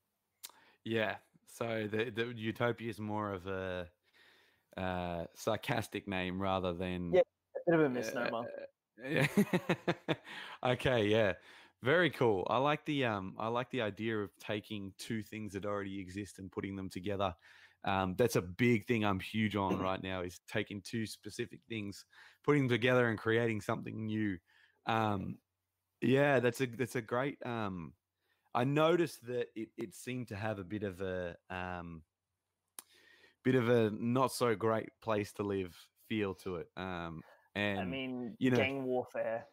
[0.87, 1.17] Yeah.
[1.49, 3.89] So the the utopia is more of a
[4.77, 7.21] uh, sarcastic name rather than Yeah,
[7.57, 8.47] a bit of a misnomer
[9.05, 9.27] Uh, yeah.
[10.65, 11.09] okay.
[11.09, 11.33] Yeah.
[11.83, 12.47] Very cool.
[12.49, 13.35] I like the um.
[13.39, 17.35] I like the idea of taking two things that already exist and putting them together.
[17.85, 20.23] Um, that's a big thing I'm huge on right now.
[20.23, 22.07] Is taking two specific things,
[22.45, 24.39] putting them together, and creating something new.
[24.87, 25.37] Um,
[26.01, 27.45] yeah, that's a that's a great.
[27.45, 27.93] Um,
[28.57, 32.03] I noticed that it, it seemed to have a bit of a um,
[33.45, 35.77] bit of a not so great place to live
[36.09, 36.69] feel to it.
[36.77, 37.23] Um,
[37.55, 39.47] and i mean you know- gang warfare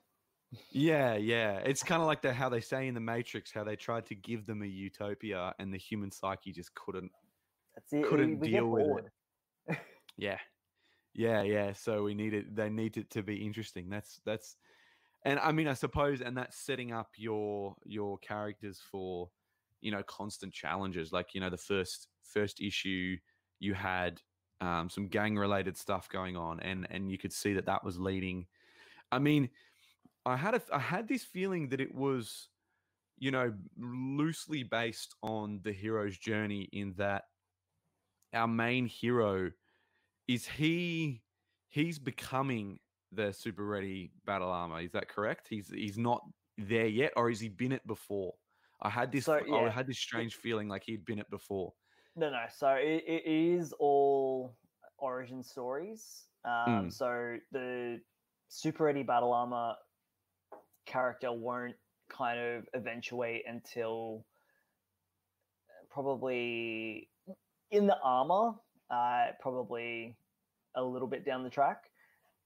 [0.71, 1.57] yeah, yeah.
[1.57, 4.15] It's kind of like the, how they say in the Matrix, how they tried to
[4.15, 7.11] give them a utopia, and the human psyche just couldn't.
[7.73, 9.05] that's it Couldn't we get deal with
[9.67, 9.77] it.
[10.15, 10.37] Yeah,
[11.15, 11.73] yeah, yeah.
[11.73, 12.55] So we need it.
[12.55, 13.89] They need it to be interesting.
[13.89, 14.57] That's that's,
[15.25, 19.29] and I mean, I suppose, and that's setting up your your characters for,
[19.81, 21.11] you know, constant challenges.
[21.11, 23.17] Like you know, the first first issue,
[23.59, 24.21] you had
[24.61, 27.99] um, some gang related stuff going on, and and you could see that that was
[27.99, 28.45] leading
[29.13, 29.49] I mean,
[30.25, 32.49] I had a, I had this feeling that it was,
[33.19, 37.25] you know, loosely based on the hero's journey in that
[38.33, 39.51] our main hero
[40.27, 41.21] is he
[41.69, 42.79] he's becoming
[43.15, 44.81] the super ready battle armor.
[44.81, 45.47] Is that correct?
[45.49, 46.21] He's he's not
[46.57, 48.33] there yet, or has he been it before?
[48.81, 51.73] I had this So, I had this strange feeling like he'd been it before.
[52.15, 52.43] No, no.
[52.55, 54.55] So it, it is all
[54.97, 56.27] origin stories.
[56.45, 56.93] Um, Mm.
[56.93, 58.01] So the
[58.49, 59.75] Super ready Battle Armor
[60.85, 61.75] character won't
[62.09, 64.25] kind of eventuate until
[65.89, 67.09] probably
[67.71, 68.53] in the armor,
[68.91, 70.15] uh, probably
[70.75, 71.89] a little bit down the track.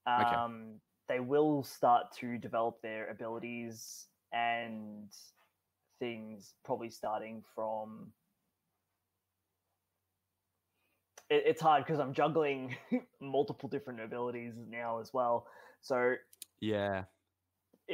[0.07, 5.09] Um, They will start to develop their abilities and
[5.99, 8.11] things probably starting from
[11.29, 12.75] it, it's hard because I'm juggling
[13.21, 15.47] multiple different abilities now as well.
[15.81, 16.15] So
[16.59, 17.03] Yeah,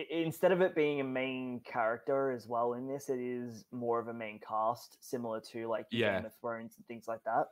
[0.10, 4.08] instead of it being a main character as well in this, it is more of
[4.08, 6.16] a main cast, similar to like Yeah.
[6.16, 7.48] Game of Thrones and things like that.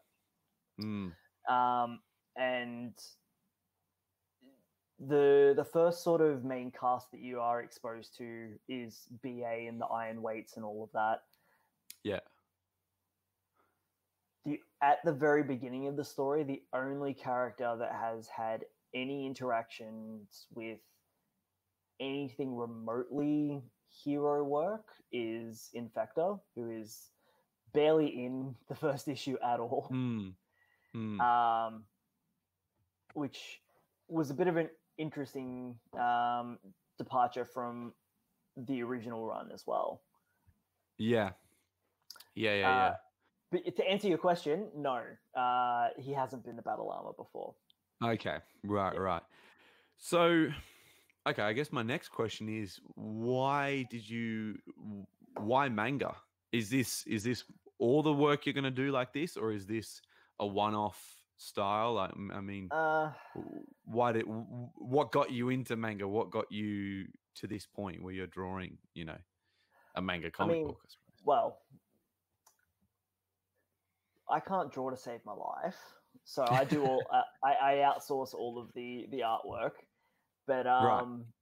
[0.80, 1.14] Mm,
[1.52, 2.00] Um,
[2.36, 2.94] and
[5.08, 9.82] the the first sort of main cast that you are exposed to is BA and
[9.82, 11.22] the Iron Weights and all of that.
[12.04, 12.20] yeah,
[14.46, 19.26] the at the very beginning of the story, the only character that has had any
[19.26, 20.80] interactions with
[22.00, 27.10] anything remotely hero work is Infector, who is
[27.74, 29.90] barely in the first issue at all.
[29.92, 30.34] mm,
[30.96, 31.20] mm.
[31.20, 31.84] Um,
[33.14, 33.62] which
[34.08, 36.58] was a bit of an interesting um,
[36.98, 37.94] departure from
[38.58, 40.02] the original run as well.
[40.98, 41.32] yeah,
[42.36, 42.86] yeah, yeah, yeah.
[42.86, 42.96] Uh,
[43.52, 45.02] But to answer your question, no,
[45.36, 47.56] uh, he hasn't been the battle armor before.
[48.04, 49.00] Okay, right, Yeah.
[49.00, 49.22] right.
[49.98, 50.48] So,
[51.28, 54.58] okay, I guess my next question is why did you
[55.38, 56.16] why manga?
[56.52, 57.44] Is this is this
[57.80, 60.02] all the work you're going to do like this or is this
[60.40, 61.98] a one-off style?
[61.98, 63.12] I, I mean, Uh,
[63.86, 66.08] why did what got you into manga?
[66.08, 69.20] What got you to this point where you're drawing, you know,
[69.96, 70.80] a manga comic mean, book?
[70.86, 70.88] I
[71.24, 71.62] well,
[74.30, 75.80] I can't draw to save my life,
[76.24, 77.10] so I do all.
[77.14, 79.74] uh, I, I outsource all of the the artwork,
[80.48, 81.08] but Right.
[81.08, 81.34] um,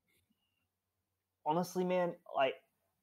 [1.46, 2.56] honestly, man, like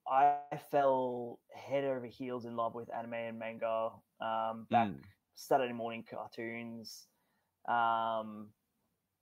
[0.09, 5.03] I fell head over heels in love with anime and manga um, back Mm,
[5.37, 7.07] Saturday morning cartoons,
[7.69, 8.49] um,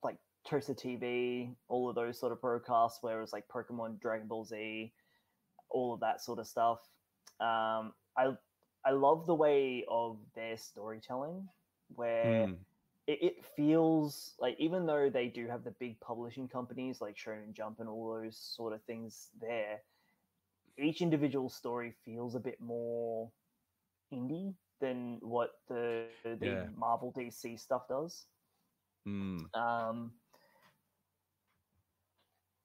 [0.01, 4.27] like Toasted TV, all of those sort of broadcasts where it was like Pokemon, Dragon
[4.27, 4.93] Ball Z,
[5.69, 6.79] all of that sort of stuff.
[7.39, 8.33] Um, I
[8.85, 11.49] I love the way of their storytelling,
[11.95, 12.55] where mm,
[13.07, 17.53] it, it feels like even though they do have the big publishing companies like Shonen
[17.53, 19.81] Jump and all those sort of things there,
[20.77, 23.29] each individual story feels a bit more
[24.13, 26.65] indie than what the the Yeah.
[26.75, 28.27] Marvel DC stuff does.
[29.07, 29.39] mm.
[29.53, 30.11] Um,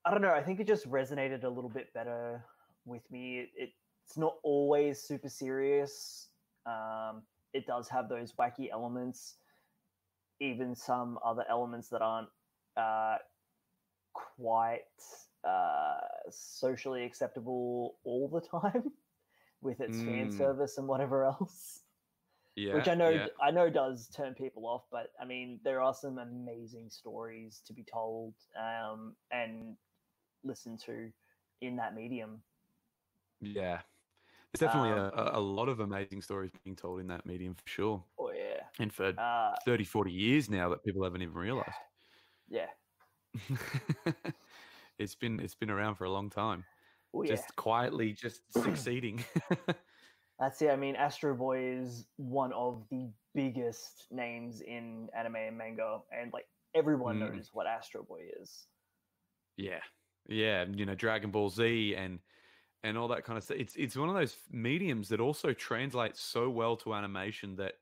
[0.05, 0.33] I don't know.
[0.33, 2.45] I think it just resonated a little bit better
[2.85, 3.41] with me.
[3.41, 3.71] It, it,
[4.05, 6.31] it's not always super serious.
[6.67, 9.37] Um, it does have those wacky elements,
[10.41, 12.29] even some other elements that aren't
[12.77, 13.19] uh,
[14.13, 14.81] quite
[15.45, 15.99] uh,
[16.31, 18.93] socially acceptable all the time
[19.63, 20.37] with its fan Mm.
[20.37, 21.83] service and whatever else
[22.67, 23.27] Yeah, which I know yeah.
[23.41, 27.73] I know does turn people off, but I mean there are some amazing stories to
[27.73, 29.79] be told um, and
[30.45, 31.13] listened to
[31.61, 32.45] in that medium.
[33.41, 33.83] Yeah.
[34.53, 37.69] There's definitely Um, a, a lot of amazing stories being told in that medium for
[37.69, 38.07] sure.
[38.19, 41.77] Oh yeah, And for uh, 30, 40 years now that people haven't even realized.
[42.49, 42.71] yeah,
[44.99, 46.67] it's been it's been around for a long time.
[47.13, 47.43] oh yeah.
[47.43, 49.25] Just quietly just succeeding.
[50.41, 50.71] That's it.
[50.71, 56.33] I mean, Astro Boy is one of the biggest names in anime and manga, and
[56.33, 57.35] like everyone Mm.
[57.35, 58.67] knows what Astro Boy is.
[59.57, 59.83] yeah.
[60.27, 62.21] Yeah, you know, Dragon Ball Z and
[62.83, 63.59] and all that kind of stuff.
[63.59, 67.75] It's it's one of those mediums that also translates so well to animation that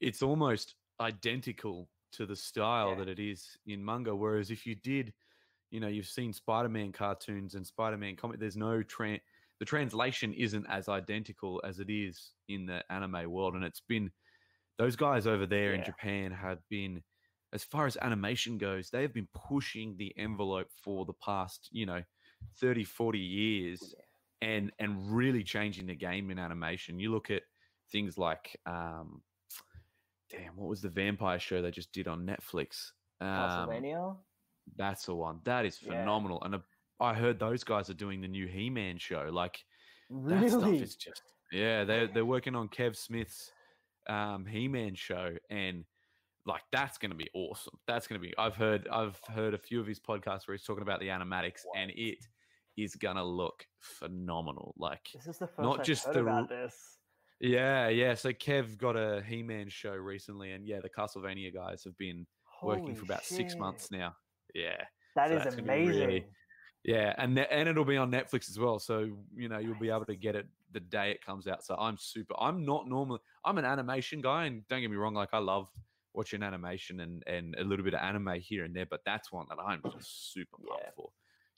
[0.00, 2.96] it's almost identical to the style Yeah.
[2.96, 4.14] that it is in manga.
[4.14, 5.12] Whereas if you did,
[5.70, 9.20] you know, you've seen Spider-Man cartoons and Spider-Man comic, there's no tran
[9.58, 13.54] the translation isn't as identical as it is in the anime world.
[13.54, 14.10] And it's been
[14.78, 17.02] those guys over there in Japan have been
[17.52, 21.86] as far as animation goes, they have been pushing the envelope for the past, you
[21.86, 22.02] know,
[22.60, 23.94] 30, 40 years
[24.42, 24.48] Yeah.
[24.48, 26.98] and and really changing the game in animation.
[26.98, 27.42] You look at
[27.90, 29.22] things like um
[30.30, 32.90] damn, what was the vampire show they just did on Netflix?
[33.20, 34.16] Um, Castlevania.
[34.76, 35.40] That's the one.
[35.44, 36.00] That is Yeah.
[36.00, 36.42] phenomenal.
[36.42, 36.58] And uh,
[37.00, 39.28] I heard those guys are doing the new He-Man show.
[39.32, 39.58] Like
[40.10, 41.22] that stuff is just
[41.52, 41.84] yeah.
[41.84, 43.52] They're they're working on Kev Smith's
[44.08, 45.84] um, He-Man show, and
[46.46, 47.74] like that's going to be awesome.
[47.86, 48.32] That's going to be.
[48.38, 51.62] I've heard I've heard a few of his podcasts where he's talking about the animatics,
[51.76, 52.18] and it
[52.76, 54.74] is going to look phenomenal.
[54.78, 56.98] Like This is the first not I've just heard the about this.
[57.40, 58.14] yeah, yeah.
[58.14, 62.26] So Kev got a He-Man show recently, and yeah, the Castlevania guys have been
[62.62, 64.14] working for about six months now.
[64.54, 64.76] Yeah.
[65.16, 66.06] That So is amazing.
[66.06, 66.26] really-
[66.86, 68.78] Yeah, and and it'll be on Netflix as well.
[68.78, 71.64] So you know you'll be able to get it the day it comes out.
[71.64, 72.34] So I'm super.
[72.38, 73.18] I'm not normally.
[73.44, 75.12] I'm an animation guy, and don't get me wrong.
[75.14, 75.68] Like I love
[76.14, 78.86] watching animation and and a little bit of anime here and there.
[78.86, 80.90] But that's one that I'm just super pumped Yeah.
[80.94, 81.10] for,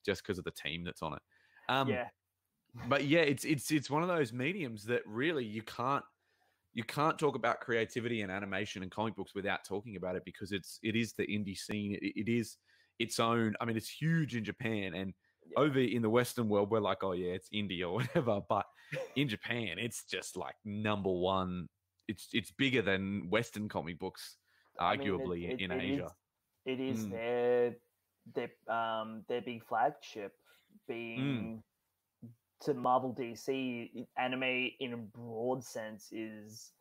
[0.03, 1.22] just because of the team that's on it.
[1.68, 2.09] Um, yeah,
[2.89, 6.05] but yeah, it's it's it's one of those mediums that really you can't
[6.72, 10.53] you can't talk about creativity and animation and comic books without talking about it because
[10.53, 11.95] it's it is the indie scene.
[12.01, 12.57] It, it is
[12.99, 13.55] its own.
[13.61, 15.15] I mean, it's huge in Japan and
[15.51, 15.61] Yeah.
[15.65, 18.41] over in the Western world, we're like, oh yeah, it's indie or whatever.
[18.49, 18.67] But
[19.17, 21.69] in Japan, it's just like number one.
[22.09, 24.37] It's it's bigger than Western comic books,
[24.79, 26.05] I mean, it- arguably it- in it Asia.
[26.07, 26.13] is-
[26.67, 27.11] it is Mm.
[27.11, 27.77] their
[28.35, 30.87] their um their big flagship Mm.
[30.89, 31.63] being
[32.61, 36.73] to Marvel DC anime in a broad sense is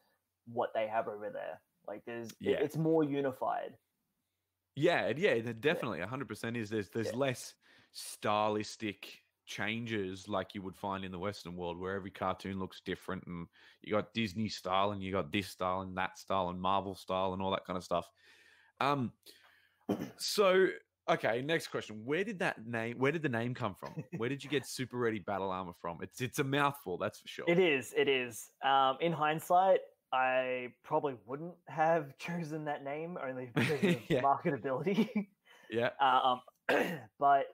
[0.51, 1.61] what they have over there.
[1.87, 3.77] Like there's it- it's more unified.
[4.77, 6.69] Yeah, yeah, definitely, hundred percent is.
[6.69, 7.17] There's there's Yeah.
[7.17, 7.55] less
[7.91, 13.25] stylistic changes like you would find in the Western world, where every cartoon looks different,
[13.25, 13.47] and
[13.81, 17.33] you got Disney style, and you got this style, and that style, and Marvel style,
[17.33, 18.07] and all that kind of stuff.
[18.79, 19.13] Um,
[20.17, 20.69] so
[21.09, 22.99] okay, next question: Where did that name?
[22.99, 23.95] Where did the name come from?
[24.17, 26.03] Where did you get Super Ready Battle Armor from?
[26.03, 27.45] It's it's a mouthful, that's for sure.
[27.47, 28.51] It is, it is.
[28.63, 29.79] Um in hindsight,
[30.11, 34.21] I probably wouldn't have chosen that name only because of Yeah.
[34.21, 35.27] marketability.
[35.69, 36.41] Yeah, um
[37.19, 37.45] but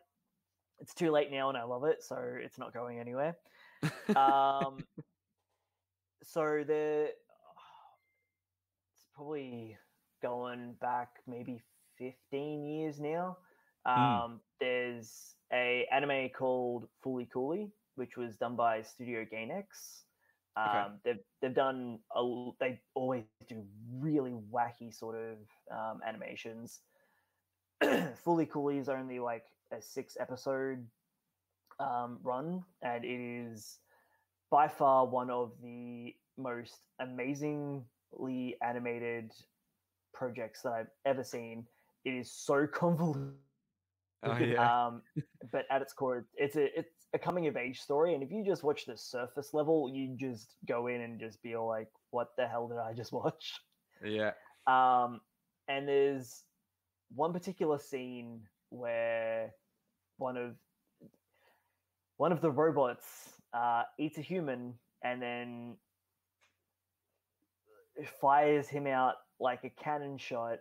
[0.79, 3.37] it's too late now and I love it, so it's not going anywhere.
[4.15, 4.85] um
[6.23, 7.09] so the
[8.93, 9.77] it's probably
[10.21, 11.61] going back maybe
[11.97, 13.37] 15 years now
[13.85, 20.03] um there's a anime called fooly cooly which was done by studio gainax
[20.55, 23.63] um they've they've done a they always do
[23.97, 25.37] really wacky sort of
[25.71, 26.81] um, animations
[27.83, 30.85] fooly cooly is only like a six episode
[31.79, 33.79] um, run, and it is
[34.51, 39.31] by far one of the most amazingly animated
[40.13, 41.65] projects that I've ever seen.
[42.05, 43.33] It is so convoluted,
[44.23, 44.87] oh, yeah.
[44.87, 45.01] um,
[45.51, 48.13] but at its core, it's a it's a coming of age story.
[48.13, 51.55] And if you just watch the surface level, you just go in and just be
[51.55, 53.53] all like, "What the hell did I just watch?"
[54.03, 54.31] yeah.
[54.67, 55.21] Um,
[55.67, 56.43] and there's
[57.15, 59.53] one particular scene where
[60.17, 60.55] one of
[62.17, 65.75] one of the robots uh, eats a human and then
[68.21, 70.59] fires him out like a cannon shot,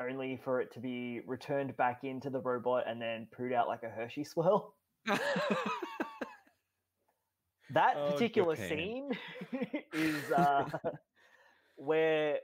[0.00, 3.82] only for it to be returned back into the robot and then pooed out like
[3.82, 4.74] a Hershey swirl.
[7.70, 8.68] That Oh, particular Japan.
[8.68, 9.18] scene
[9.92, 10.68] is uh,
[11.76, 12.40] where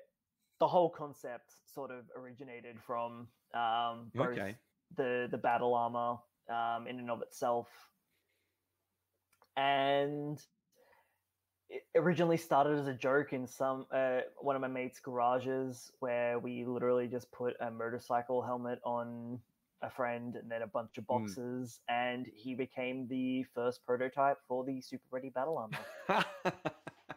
[0.59, 3.29] the whole concept sort of originated from.
[3.55, 4.59] Um, both Okay.
[4.97, 7.91] the the battle armor um, in and of itself,
[9.57, 10.47] and
[11.71, 16.39] it originally started as a joke in some uh, one of my mates' garages, where
[16.39, 19.43] we literally just put a motorcycle helmet on
[19.83, 21.09] a friend and then a bunch of Mm.
[21.09, 26.25] boxes, and he became the first prototype for the Super Ready Battle Armor.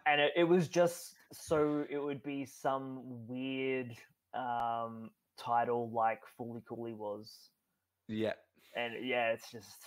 [0.06, 3.96] and it, it was just so it would be some weird
[4.34, 7.50] um, title like Fooly Cooly was,
[8.08, 8.34] yeah.
[8.76, 9.84] and yeah, it's just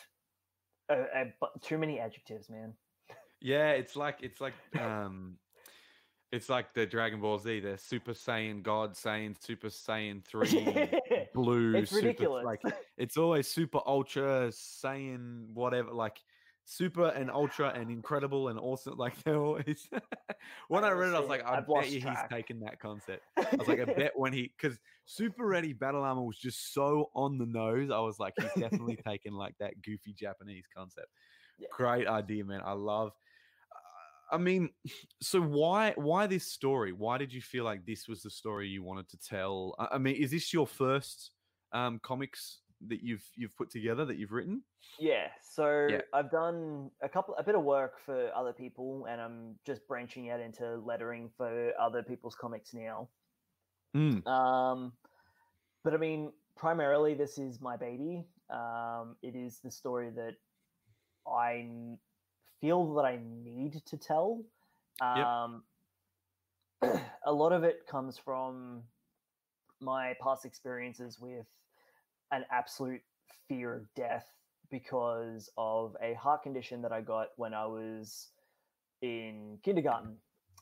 [0.90, 2.74] uh, uh, too many adjectives, man.
[3.40, 5.36] Yeah, it's like it's like um
[6.32, 10.48] it's like the Dragon Ball Z, the Super Saiyan God Saiyan Super Saiyan 3
[11.34, 12.44] blue it's super ridiculous.
[12.44, 12.60] like
[12.96, 16.18] it's always super ultra Saiyan whatever like
[16.64, 19.88] super and ultra and incredible and awesome like they're always
[20.68, 22.30] when I, read it I was like I I've bet you he's track.
[22.30, 23.22] taken that concept.
[23.36, 27.10] I was like I bet when he cuz Super Ready Battle Armor was just so
[27.14, 31.08] on the nose I was like he's definitely taken like that goofy Japanese concept.
[31.58, 31.68] Yeah.
[31.72, 32.62] Great idea man.
[32.64, 33.12] I love
[34.34, 34.70] I mean,
[35.22, 36.92] so why why this story?
[36.92, 39.74] Why did you feel like this was the story you wanted to tell?
[39.78, 41.30] I I mean, is this your first
[41.72, 44.62] um, comics that you've you've put together that you've written?
[44.98, 46.02] Yeah, so Yeah.
[46.12, 50.30] I've done a couple, a bit of work for other people, and I'm just branching
[50.30, 53.08] out into lettering for other people's comics now.
[53.96, 54.92] Mm, Um,
[55.82, 58.24] but I mean, primarily, this is my baby.
[58.50, 60.36] Um, it is the story that
[61.26, 61.68] I
[62.64, 64.42] feel that I need to tell.
[65.02, 65.64] Um,
[67.26, 68.84] a lot of it comes from
[69.82, 71.44] my past experiences with
[72.32, 73.02] an absolute
[73.48, 74.26] fear of death
[74.70, 78.30] because of a heart condition that I got when I was
[79.02, 80.16] in kindergarten.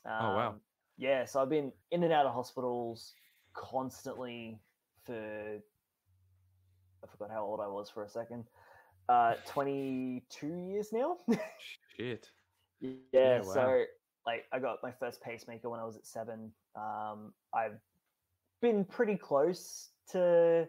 [0.05, 0.49] Oh, wow.
[0.49, 0.55] Um,
[0.97, 3.13] Yeah, so I've been in and out of hospitals
[3.53, 4.59] constantly
[5.05, 5.59] for
[7.01, 8.43] I forgot how old I was for a second.
[9.07, 11.17] Uh 22 years now.
[11.95, 12.31] Shit.
[12.79, 13.53] yeah, Yeah, wow.
[13.53, 13.85] so
[14.25, 16.51] like I got my first pacemaker when I was at 7.
[16.75, 17.79] Um I've
[18.61, 20.67] been pretty close to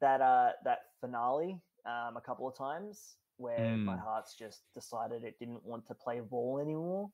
[0.00, 4.02] that uh that finale um a couple of times where my Mm.
[4.02, 7.10] heart's just decided it didn't want to play ball anymore.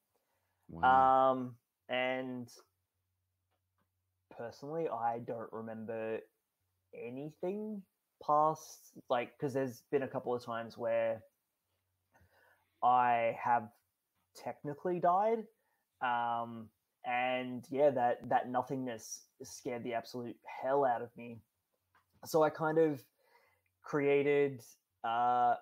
[0.68, 1.30] Wow.
[1.30, 1.57] Um,
[1.88, 2.48] and
[4.30, 6.20] personally, I don't remember
[6.94, 7.82] anything
[8.24, 11.22] past like because there's been a couple of times where
[12.82, 13.68] I have
[14.36, 15.44] technically died.
[16.02, 16.68] Um,
[17.04, 21.42] and yeah, that that nothingness scared the absolute hell out of me.
[22.24, 23.02] So I kind of
[23.82, 24.62] created
[25.04, 25.56] uh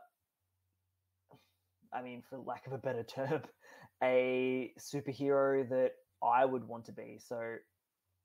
[1.92, 3.42] I mean, for lack of a better term,
[4.02, 5.92] a superhero that
[6.22, 7.18] I would want to be.
[7.18, 7.56] So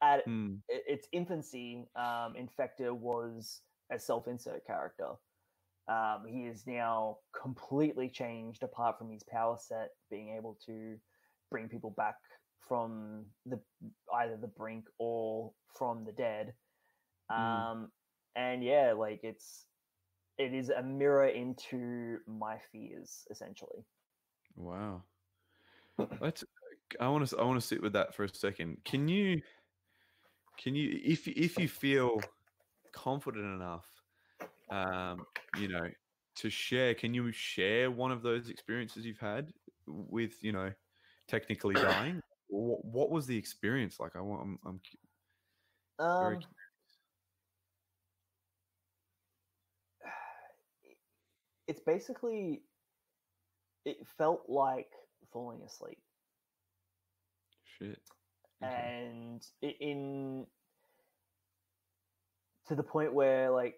[0.01, 0.25] at
[0.69, 5.13] i- its infancy, um, Infector was a self-insert character.
[5.87, 10.95] Um, he is now completely changed, apart from his power set, being able to
[11.51, 12.15] bring people back
[12.67, 13.59] from the
[14.15, 16.53] either the brink or from the dead.
[17.31, 17.37] Mm.
[17.37, 17.91] Um,
[18.35, 19.65] and yeah, like it's
[20.37, 23.85] it is a mirror into my fears, essentially.
[24.55, 25.03] Wow.
[26.19, 26.43] Let's.
[26.99, 27.37] I want to.
[27.37, 28.77] I want to sit with that for a second.
[28.85, 29.41] Can you?
[30.57, 32.19] Can you, if if you feel
[32.93, 33.85] confident enough,
[34.71, 35.25] um,
[35.57, 35.89] you know,
[36.37, 36.93] to share?
[36.93, 39.51] Can you share one of those experiences you've had
[39.87, 40.71] with, you know,
[41.27, 42.21] technically dying?
[42.47, 44.15] what, what was the experience like?
[44.15, 44.41] I want.
[44.41, 44.59] I'm.
[44.65, 44.79] I'm
[46.05, 46.39] Um,
[51.67, 52.63] it's basically
[53.85, 54.89] it felt like
[55.31, 55.99] falling asleep
[57.77, 57.99] Shit.
[58.63, 58.73] Okay.
[59.21, 60.45] and in
[62.67, 63.75] to the point where like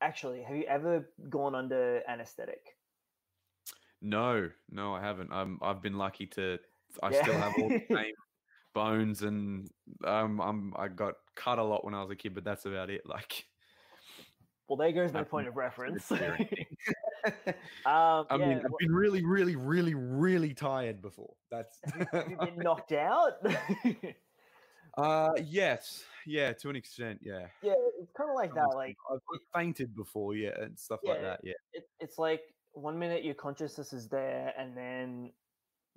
[0.00, 2.76] actually have you ever gone under anesthetic
[4.02, 5.30] No, no, I haven't.
[5.30, 5.58] I'm.
[5.60, 6.58] I've been lucky to.
[7.02, 7.22] I Yeah.
[7.22, 8.14] still have all the same
[8.72, 9.68] bones, and
[10.04, 10.72] um, I'm.
[10.74, 13.02] I got cut a lot when I was a kid, but that's about it.
[13.04, 13.44] Like,
[14.68, 16.22] well there goes my point of reference um
[17.84, 21.34] I mean, yeah, I've been really, really, really, really tired before.
[21.50, 21.78] That's.
[21.84, 23.44] have, you, have you been knocked out
[24.96, 27.46] uh, yes, yeah, to an extent, yeah.
[27.62, 29.20] yeah it's kind of like that like I've,
[29.54, 31.40] fainted before, yeah, and stuff like that.
[31.42, 31.54] Yeah.
[31.72, 35.32] it, it's like one minute your consciousness is there and then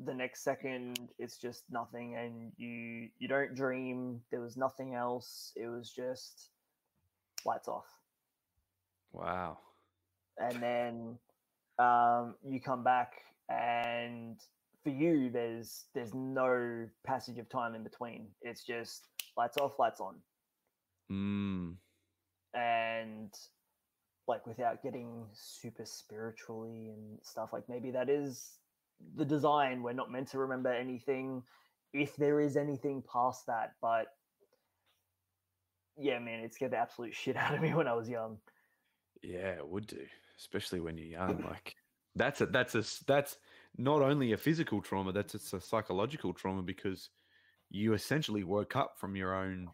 [0.05, 5.51] the next second it's just nothing and you you don't dream there was nothing else
[5.55, 6.49] it was just
[7.45, 7.85] lights off
[9.11, 9.59] Wow.
[10.39, 11.17] and then
[11.77, 13.13] um you come back
[13.49, 14.37] and
[14.83, 19.07] for you there's there's no passage of time in between it's just
[19.37, 20.15] lights off lights on
[21.11, 21.75] Mm.
[22.53, 23.33] and
[24.27, 28.53] like without getting super spiritually and stuff like maybe that is
[29.15, 31.43] the design we're not meant to remember anything
[31.93, 34.07] if there is anything past that but
[35.97, 38.37] yeah man it scared the absolute shit out of me when i was young
[39.21, 40.05] Yeah, it would do,
[40.37, 41.43] especially when you're young.
[41.47, 41.75] Like
[42.15, 43.37] that's a that's a that's
[43.77, 47.09] not only a physical trauma, that's it's a psychological trauma because
[47.69, 49.69] you essentially woke up from your own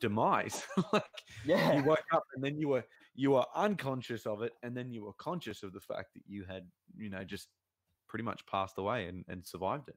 [0.00, 0.66] demise.
[0.92, 1.04] like
[1.44, 2.84] yeah you woke up and then you were
[3.14, 6.44] you were unconscious of it, and then you were conscious of the fact that you
[6.44, 7.48] had you know just
[8.08, 9.96] pretty much passed away and, and survived it.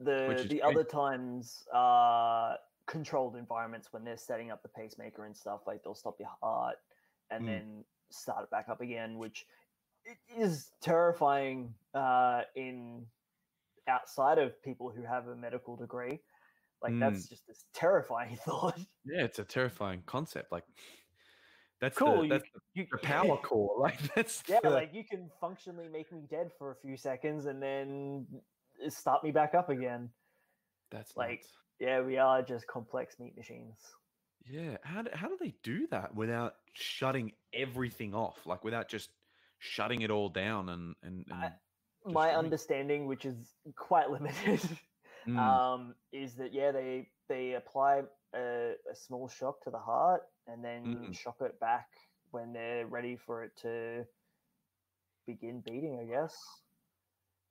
[0.00, 0.62] the the great.
[0.62, 5.94] other times are controlled environments when they're setting up the pacemaker and stuff like they'll
[5.94, 6.76] stop your heart
[7.30, 7.46] and Mm.
[7.46, 9.46] then start it back up again which
[10.10, 13.06] it is terrifying uh in
[13.88, 16.20] outside of people who have a medical degree
[16.82, 17.00] like Mm.
[17.00, 20.52] that's just this terrifying thought Yeah, it's a terrifying concept.
[20.52, 20.64] Like
[21.80, 23.76] that's cool the, you, that's you the power core.
[23.78, 27.46] Like that's yeah the- like you can functionally make me dead for a few seconds
[27.46, 28.26] and then
[28.88, 30.10] start me back up again
[30.90, 31.52] that's like, nuts.
[31.78, 33.76] yeah we are just complex meat machines
[34.50, 38.46] Yeah, how do, how do they do that without shutting everything off?
[38.46, 39.10] Like without just
[39.60, 41.52] shutting it all down and and, and I-
[42.06, 44.60] my understanding, which is quite limited,
[45.28, 45.38] Mm.
[45.38, 48.02] um, is that yeah they they apply
[48.34, 51.14] a, a small shock to the heart and then Mm.
[51.14, 51.88] shock it back
[52.32, 54.04] when they're ready for it to
[55.26, 55.98] begin beating.
[56.00, 56.36] I guess.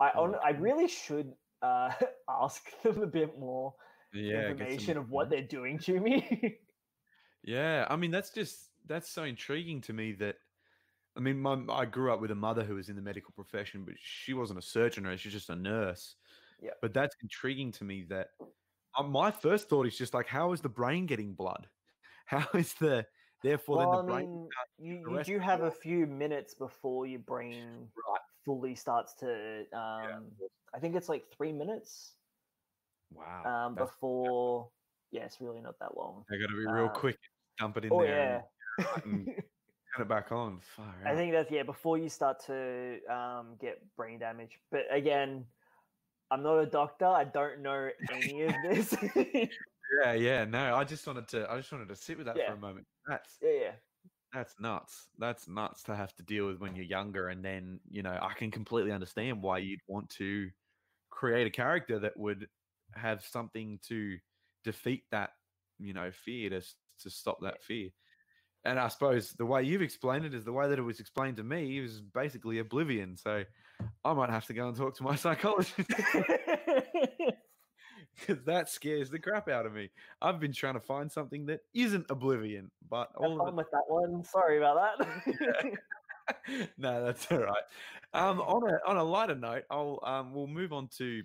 [0.01, 1.91] I Oh, on, I really should uh,
[2.30, 3.76] ask them a bit more
[4.14, 5.30] yeah, get some information of what information.
[5.30, 6.57] they're doing to me.
[7.43, 10.36] Yeah, I mean that's just that's so intriguing to me that
[11.18, 13.84] I mean my I grew up with a mother who was in the medical profession,
[13.86, 16.16] but she wasn't a surgeon or she's just a nurse.
[16.62, 16.72] Yeah.
[16.82, 18.28] But that's intriguing to me that
[18.97, 21.68] uh, my first thought is just like how is the brain getting blood?
[22.30, 23.07] How is the
[23.41, 26.53] therefore well, I then the brain mean, you, the you do have a few minutes
[26.53, 28.22] before your brain right?
[28.45, 29.66] fully starts to.
[29.74, 30.26] Um,
[30.74, 32.14] I think it's like three minutes
[33.12, 33.43] Wow.
[33.45, 34.70] um, that's- before.
[35.12, 36.24] Yeah, it's really not that long.
[36.32, 37.18] I got to be real uh, quick,
[37.57, 38.43] dump it in Oh there,
[38.78, 38.86] yeah.
[39.03, 39.28] and
[39.96, 40.60] turn it back on.
[40.76, 44.60] Far I think that's yeah before you start to um, get brain damage.
[44.72, 45.46] But again,
[46.32, 47.06] I'm not a doctor.
[47.06, 48.96] I don't know any of this.
[49.16, 49.46] yeah,
[50.04, 50.46] Yeah, yeah.
[50.46, 51.52] No, I just wanted to.
[51.52, 52.86] I just wanted to sit with that for a moment.
[53.08, 53.72] That's yeah,
[54.34, 55.08] that's nuts.
[55.18, 58.34] That's nuts to have to deal with when you're younger, and then you know I
[58.34, 60.50] can completely understand why you'd want to
[61.10, 62.48] create a character that would
[62.94, 64.18] have something to
[64.64, 65.32] defeat that
[65.80, 66.62] you know fear to
[67.02, 67.90] to stop that fear.
[68.66, 71.38] And I suppose the way you've explained it is the way that it was explained
[71.38, 73.16] to me is basically oblivion.
[73.16, 73.43] So
[74.03, 75.76] I might have to go and talk to my psychologist.
[78.20, 79.89] because that scares the crap out of me.
[80.22, 84.24] I've been trying to find something that isn't oblivion, but all fun with that one.
[84.24, 85.72] Sorry about that.
[86.78, 87.64] no, that's all right.
[88.14, 91.24] Um, on a on a lighter note, I'll um, we'll move on to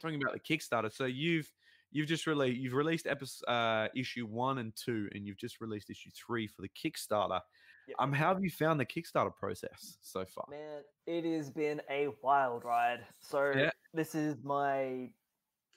[0.00, 0.92] talking about the Kickstarter.
[0.92, 1.50] So you've
[1.90, 5.90] you've just released you've released episode uh, issue one and two, and you've just released
[5.90, 7.40] issue three for the Kickstarter.
[7.88, 7.96] Yep.
[7.98, 10.44] Um, how have you found the Kickstarter process so far?
[10.50, 13.00] Man, it has been a wild ride.
[13.20, 13.70] So Yeah.
[13.94, 15.10] this is my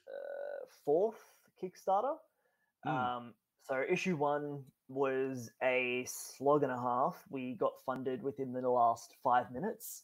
[0.07, 1.23] uh, fourth
[1.61, 2.17] Kickstarter.
[2.85, 2.91] Mm.
[2.91, 3.33] Um,
[3.63, 7.23] so issue one was a slog and a half.
[7.29, 10.03] We got funded within the last five minutes.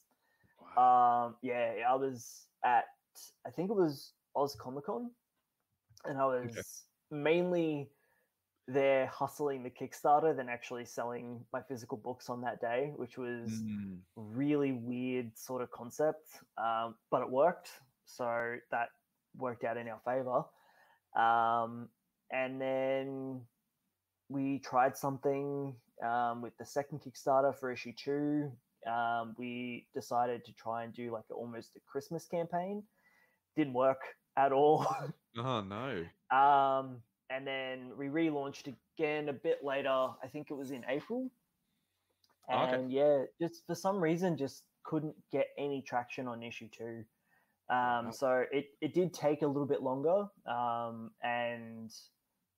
[0.77, 2.85] Um, yeah, I was at
[3.45, 5.09] I think it was Oz Comic Con,
[6.07, 7.89] and I was mainly
[8.67, 13.61] there hustling the Kickstarter than actually selling my physical books on that day, which was
[13.61, 13.99] Mm.
[14.15, 17.69] really weird sort of concept, um, but it worked.
[18.05, 18.89] So that
[19.37, 20.43] worked out in our favor.
[21.15, 21.89] Um,
[22.31, 23.47] and then
[24.29, 28.51] we tried something um, with the second Kickstarter for issue two.
[28.85, 32.83] Um, we decided to try and do like almost a Christmas campaign.
[33.55, 34.01] Didn't work
[34.35, 34.85] at all.
[35.37, 36.05] Oh no.
[36.35, 36.97] Um,
[37.29, 39.89] and then we relaunched again a bit later.
[39.89, 41.29] I think it was in April.
[42.49, 42.75] Oh, okay.
[42.75, 47.03] And yeah, just for some reason, just couldn't get any traction on issue two.
[47.69, 50.27] Um, so it, it did take a little bit longer.
[50.45, 51.93] Um, and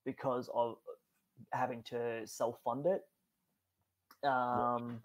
[0.06, 0.78] because of
[1.52, 3.02] having to self fund it.
[4.28, 5.02] Um,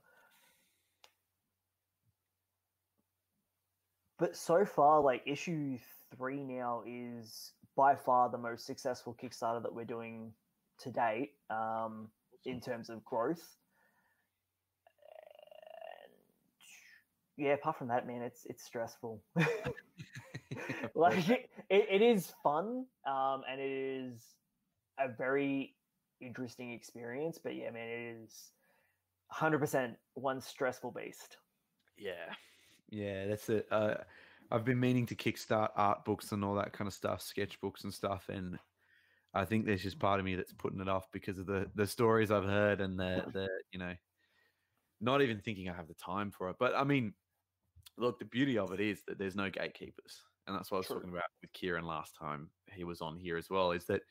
[4.19, 5.79] but so far, like issue
[6.17, 10.33] three now is by far the most successful Kickstarter that we're doing
[10.81, 12.09] to date um,
[12.45, 13.57] in terms of growth.
[16.05, 19.21] And yeah, apart from that, man, it's it's stressful.
[20.95, 24.23] like it, it is fun um, and it is
[24.99, 25.75] a very
[26.21, 27.39] interesting experience.
[27.43, 28.51] But yeah, man, it is
[29.35, 31.39] 100% one stressful beast.
[31.97, 32.33] Yeah,
[32.91, 33.67] yeah, that's it.
[33.71, 33.95] Uh,
[34.51, 37.93] I've been meaning to kickstart art books and all that kind of stuff, sketchbooks and
[37.93, 38.59] stuff, and
[39.33, 41.87] I think there's just part of me that's putting it off because of the the
[41.87, 43.95] stories I've heard and the the you know,
[45.01, 46.57] not even thinking I have the time for it.
[46.59, 47.15] But I mean,
[47.97, 50.87] look, the beauty of it is that there's no gatekeepers, and that's what I was
[50.87, 50.97] True.
[50.97, 53.73] talking about with Kieran last time he was on here as well.
[53.73, 54.03] Is that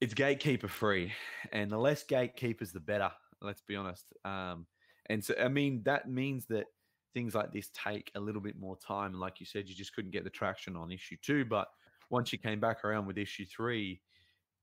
[0.00, 1.12] it's gatekeeper free,
[1.52, 3.12] and the less gatekeepers, the better.
[3.40, 4.06] Let's be honest.
[4.24, 4.66] Um,
[5.06, 6.66] and so, I mean, that means that
[7.14, 9.12] things like this take a little bit more time.
[9.12, 11.44] And like you said, you just couldn't get the traction on issue two.
[11.44, 11.68] But
[12.10, 14.02] once you came back around with issue three,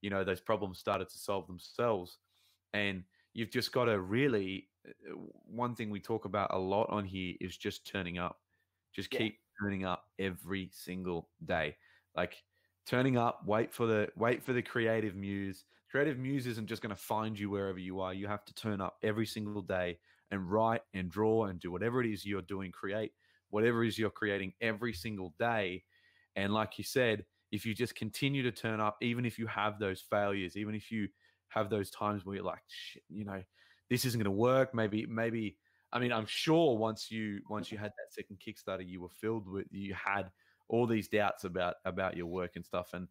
[0.01, 2.19] you know, those problems started to solve themselves.
[2.73, 7.05] And you've just got to really, uh, one thing we talk about a lot on
[7.05, 8.41] here is just turning up.
[8.93, 9.19] Just Yeah.
[9.19, 11.77] keep turning up every single day.
[12.15, 12.43] Like,
[12.85, 16.89] turning up wait for the wait for the creative muse creative muse isn't just going
[16.89, 19.99] to find you wherever you are you have to turn up every single day
[20.31, 23.13] and write and draw and do whatever it is you're doing create
[23.49, 25.83] whatever it is you're creating every single day
[26.35, 29.79] and like you said if you just continue to turn up even if you have
[29.79, 31.07] those failures even if you
[31.49, 33.43] have those times where you're like Shit, you know
[33.89, 35.57] this isn't going to work maybe maybe
[35.91, 39.47] i mean i'm sure once you once you had that second kickstarter you were filled
[39.47, 40.31] with you had
[40.67, 42.93] all these doubts about about your work and stuff.
[42.93, 43.07] And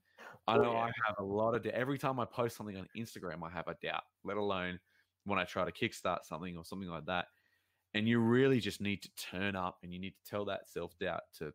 [0.47, 1.67] I Oh, know I have a lot of.
[1.67, 4.05] Every time I post something on Instagram, I have a doubt.
[4.23, 4.79] Let alone
[5.29, 7.27] when I try to kickstart something or something like that.
[7.95, 10.99] And you really just need to turn up, and you need to tell that self
[10.99, 11.53] doubt to,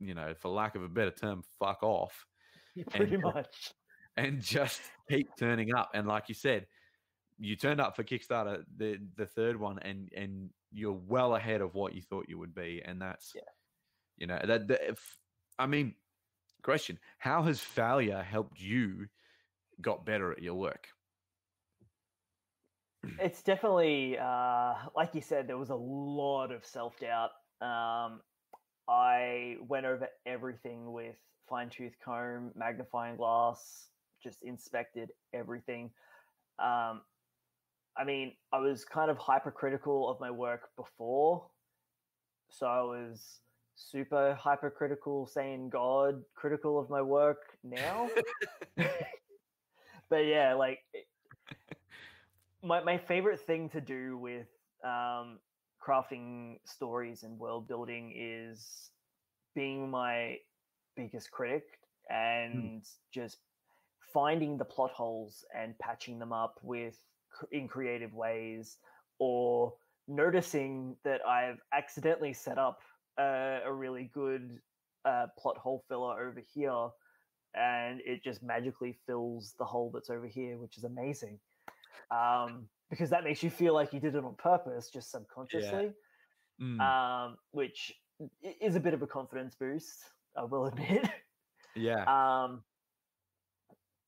[0.00, 2.24] you know, for lack of a better term, fuck off
[2.90, 3.72] Pretty And- much.
[4.16, 5.90] and just keep turning up.
[5.94, 6.66] And like you said,
[7.38, 11.74] you turned up for Kickstarter, the the third one, and and you're well ahead of
[11.74, 13.42] what you thought you would be, and that's Yeah.
[14.16, 15.18] you know that, that if,
[15.58, 15.94] I mean,
[16.62, 19.08] question: How has failure helped you
[19.82, 20.88] got better at your work?
[23.20, 27.30] It's definitely, uh, like you said, there was a lot of self doubt.
[27.60, 28.20] Um,
[28.88, 31.16] I went over everything with
[31.48, 33.88] fine tooth comb, magnifying glass,
[34.22, 35.90] just inspected everything.
[36.58, 37.02] Um,
[37.96, 41.46] I mean, I was kind of hypercritical of my work before.
[42.50, 43.40] So I was
[43.74, 48.08] super hypercritical, saying God critical of my work now.
[50.08, 51.06] but yeah, like it-
[52.66, 54.48] my my favorite thing to do with
[54.84, 55.38] um,
[55.86, 58.90] crafting stories and world building is
[59.54, 60.36] being my
[60.96, 61.64] biggest critic
[62.10, 63.38] and just
[64.12, 66.96] finding the plot holes and patching them up with
[67.52, 68.78] in creative ways
[69.18, 69.72] or
[70.08, 72.80] noticing that I've accidentally set up
[73.18, 74.58] a, a really good
[75.04, 76.88] uh, plot hole filler over here
[77.54, 81.38] and it just magically fills the hole that's over here, which is amazing.
[82.10, 85.92] Um, because that makes you feel like you did it on purpose, just subconsciously,
[86.60, 87.92] Mm, um, which
[88.62, 90.04] is a bit of a confidence boost,
[90.36, 91.06] I will admit.
[91.74, 92.62] yeah, um,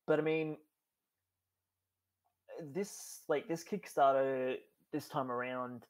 [0.07, 0.57] but I mean,
[2.72, 4.57] this like this Kickstarter
[4.93, 5.84] this time around,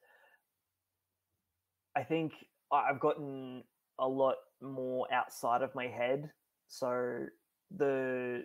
[1.96, 2.32] I think
[2.72, 3.62] I've gotten
[3.98, 6.30] a lot more outside of my head.
[6.66, 7.26] So
[7.70, 8.44] the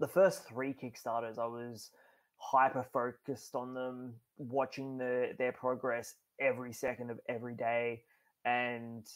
[0.00, 1.90] the first three Kickstarters, I was
[2.38, 8.02] hyper focused on them, watching the their progress every second of every day,
[8.44, 9.06] and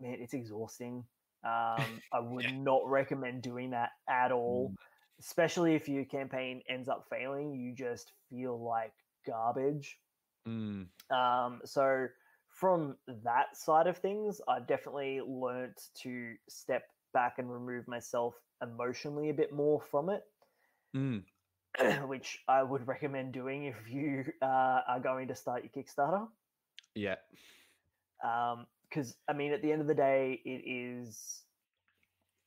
[0.00, 1.04] man, it's exhausting.
[1.44, 4.74] Um, I would not recommend doing that at all,
[5.20, 7.54] especially if your campaign ends up failing.
[7.54, 8.92] You just feel like
[9.26, 9.98] garbage.
[10.46, 12.08] mm, Um, so
[12.48, 19.30] from that side of things, I've definitely learnt to step back and remove myself emotionally
[19.30, 20.22] a bit more from it,
[20.94, 21.24] mm,
[22.06, 26.26] which I would recommend doing if you uh, are going to start your Kickstarter.
[26.94, 27.16] yeah,
[28.88, 31.42] Because I mean, at the end of the day, it is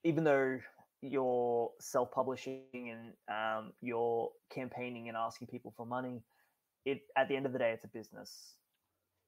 [0.03, 0.59] even though
[1.01, 6.21] you're self-publishing and um, you're campaigning and asking people for money,
[6.85, 8.55] it at the end of the day, it's a business,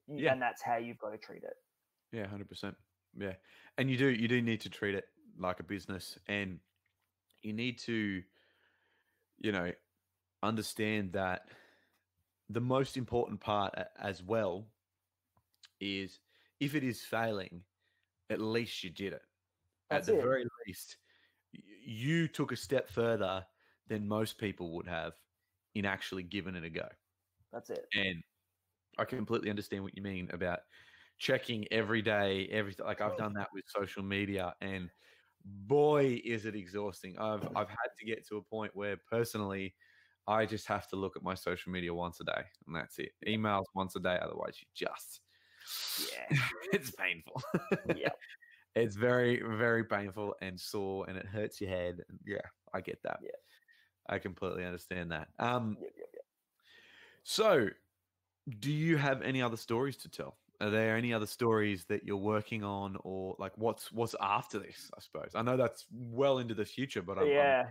[0.07, 0.33] Yeah.
[0.33, 1.55] and that's how you've got to treat it.
[2.11, 2.75] yeah, hundred percent.
[3.17, 3.33] Yeah,
[3.77, 5.05] and you do you do need to treat it
[5.39, 6.59] like a business, and
[7.41, 8.21] you need to,
[9.39, 9.71] you know,
[10.45, 11.49] understand that
[12.49, 14.67] the most important part as well
[15.79, 16.19] is
[16.59, 17.63] if it is failing,
[18.29, 19.21] at least you did it.
[19.89, 20.23] That's at the it.
[20.23, 20.97] very least,
[21.51, 23.45] you took a step further
[23.87, 25.13] than most people would have
[25.75, 26.89] in actually giving it a go.
[27.51, 27.87] That's it.
[27.93, 28.23] And
[28.97, 30.61] I completely understand what you mean about
[31.17, 32.85] checking every day, everything.
[32.85, 34.89] Like I've done that with social media, and
[35.45, 37.17] boy, is it exhausting.
[37.19, 39.75] I've I've had to get to a point where personally,
[40.27, 43.11] I just have to look at my social media once a day, and that's it.
[43.27, 45.21] Emails once a day, otherwise you just
[46.11, 46.37] Yeah.
[46.73, 47.41] it's painful.
[47.95, 48.09] yeah.
[48.75, 52.01] it's very very painful and sore, and it hurts your head.
[52.25, 52.41] Yeah,
[52.73, 53.19] I get that.
[53.21, 53.29] Yeah.
[54.07, 55.29] I completely understand that.
[55.39, 56.23] Um, Yep, yep, yep.
[57.23, 57.69] so,
[58.59, 60.37] do you have any other stories to tell?
[60.61, 64.89] Are there any other stories that you're working on, or like what's what's after this?
[64.95, 67.67] I suppose I know that's well into the future, but I'm, I'm-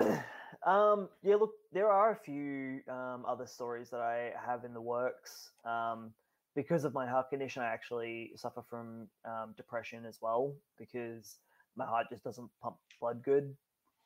[0.00, 0.22] yeah.
[0.66, 4.80] Um, yeah, look, there are a few um, other stories that I have in the
[4.80, 5.50] works.
[5.64, 6.12] Um,
[6.54, 11.38] because of my heart condition, I actually suffer from um, depression as well because
[11.76, 13.56] my heart just doesn't pump blood good.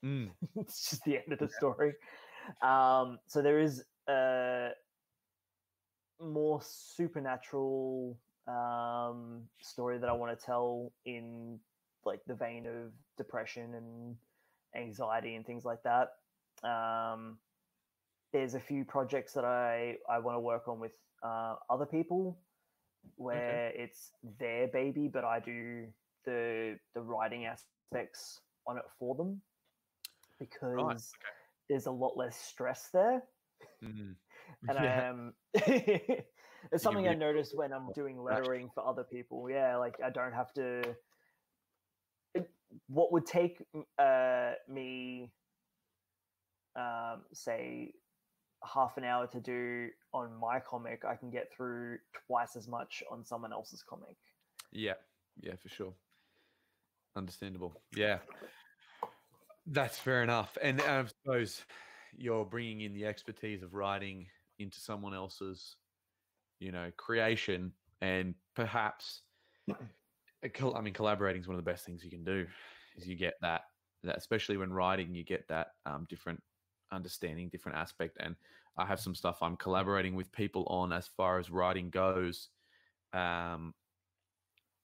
[0.05, 1.95] Mm, it's just the end of the story.
[2.63, 4.71] Um, so there is a
[6.21, 8.17] more supernatural
[8.47, 11.59] um, story that I want to tell in
[12.05, 14.17] like the vein of depression and
[14.77, 16.11] anxiety and things like that.
[16.63, 17.41] Um,
[18.33, 22.43] there's a few projects that I, I want to work on with uh, other people
[23.17, 25.93] where it's their baby, but I do
[26.25, 29.43] the the writing aspects on it for them
[30.39, 31.15] because
[31.69, 33.23] there's a lot less stress there.
[33.83, 34.17] mm.
[34.69, 35.11] And Yeah.
[35.11, 39.49] um, it's something I noticed when I'm doing lettering for other people.
[39.51, 40.97] Yeah, like I don't have to.
[42.35, 42.51] it-
[42.89, 43.63] what would take
[43.99, 45.33] uh, me,
[46.77, 47.93] um, say,
[48.65, 53.03] half an hour to do on my comic, I can get through twice as much
[53.11, 54.17] on someone else's comic.
[54.73, 54.95] Yeah,
[55.41, 55.95] yeah, for sure.
[57.17, 57.75] Understandable.
[57.95, 58.19] Yeah,
[59.67, 60.57] that's fair enough.
[60.63, 61.65] And I suppose
[62.17, 64.27] you're bringing in the expertise of writing
[64.59, 65.77] into someone else's,
[66.61, 69.23] you know, creation, and perhaps,
[69.71, 72.47] I mean, collaborating is one of the best things you can do.
[72.97, 73.63] Is you get that,
[74.05, 76.43] that especially when writing, you get that um, different
[76.93, 78.17] understanding, different aspect.
[78.21, 78.37] And
[78.77, 82.49] I have some stuff I'm collaborating with people on as far as writing goes.
[83.13, 83.75] Um,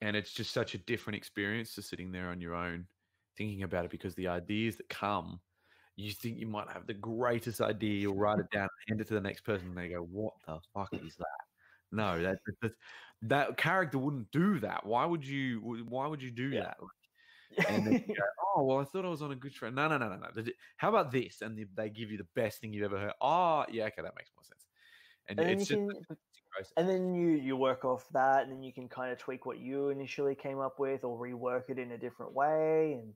[0.01, 2.85] and it's just such a different experience to sitting there on your own
[3.37, 5.39] thinking about it because the ideas that come
[5.95, 9.13] you think you might have the greatest idea you'll write it down hand it to
[9.13, 11.25] the next person and they go what the fuck is that
[11.91, 12.71] no that that,
[13.21, 16.61] that character wouldn't do that why would you why would you do yeah.
[16.61, 16.77] that
[17.67, 18.13] and go,
[18.55, 19.73] oh well i thought i was on a good track.
[19.73, 20.43] No no no no no.
[20.77, 21.41] How about this?
[21.41, 23.13] And they give you the best thing you've ever heard.
[23.21, 24.65] Oh yeah okay that makes more sense.
[25.29, 25.89] And, and it's just, can,
[26.75, 29.59] and then you you work off that and then you can kind of tweak what
[29.59, 33.13] you initially came up with or rework it in a different way and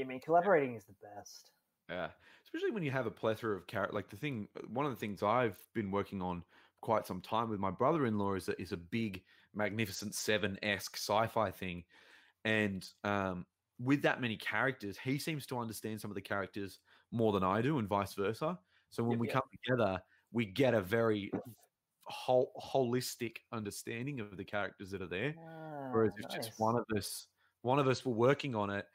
[0.00, 1.50] I mean, collaborating is the best.
[1.88, 2.08] Yeah,
[2.44, 3.94] especially when you have a plethora of characters.
[3.94, 6.42] Like the thing, one of the things I've been working on
[6.80, 9.22] quite some time with my brother-in-law is a, is a big,
[9.54, 11.84] magnificent seven esque sci-fi thing,
[12.44, 13.46] and um,
[13.78, 17.62] with that many characters, he seems to understand some of the characters more than I
[17.62, 18.58] do, and vice versa.
[18.90, 19.38] So when yep, we yep.
[19.38, 20.00] come together,
[20.32, 21.36] we get a very
[22.04, 25.36] whole, holistic understanding of the characters that are there.
[25.36, 26.28] Ah, Whereas if nice.
[26.28, 27.28] just one of us,
[27.62, 28.86] one of us were working on it,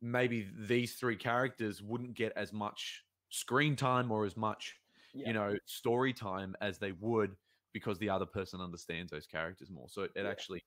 [0.00, 4.76] maybe these three characters wouldn't get as much screen time or as much
[5.24, 7.36] you know story time as they would
[7.72, 10.62] because the other person understands those characters more so it, it actually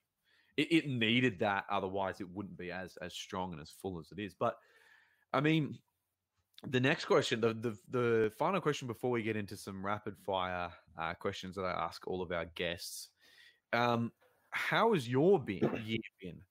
[0.59, 4.11] it, it, needed that otherwise it wouldn't be as as strong and as full as
[4.11, 4.57] it is but
[5.33, 5.77] i mean
[6.67, 10.69] the next question the the, the final question before we get into some rapid fire
[10.97, 13.09] uh, questions that i ask all of our guests
[13.73, 14.11] um
[14.51, 16.41] how has your been, year been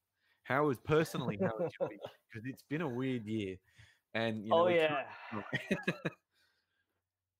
[0.44, 1.90] How how is personally how is your
[2.32, 3.56] because it's been a weird year,
[4.14, 5.02] and you know, oh yeah,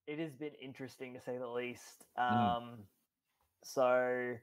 [0.07, 2.05] it has been interesting to say the least.
[2.19, 2.33] Mm.
[2.33, 2.77] Um, mm.
[3.65, 4.35] so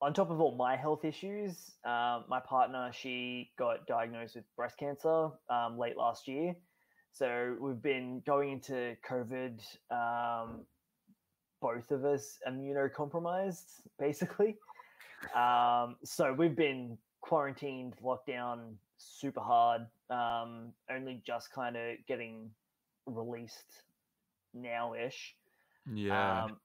[0.00, 4.76] on top of all my health issues, um, my partner she got diagnosed with breast
[4.78, 6.54] cancer um, late last year.
[7.12, 10.60] So we've been going into COVID, um,
[11.62, 14.56] both of us immunocompromised, basically.
[15.34, 19.86] Um, so we've been quarantined, lockdown, super hard.
[20.10, 22.50] Um, only just kind of getting
[23.06, 23.82] released
[24.52, 25.34] now ish.
[25.90, 26.44] Yeah.
[26.44, 26.56] Um,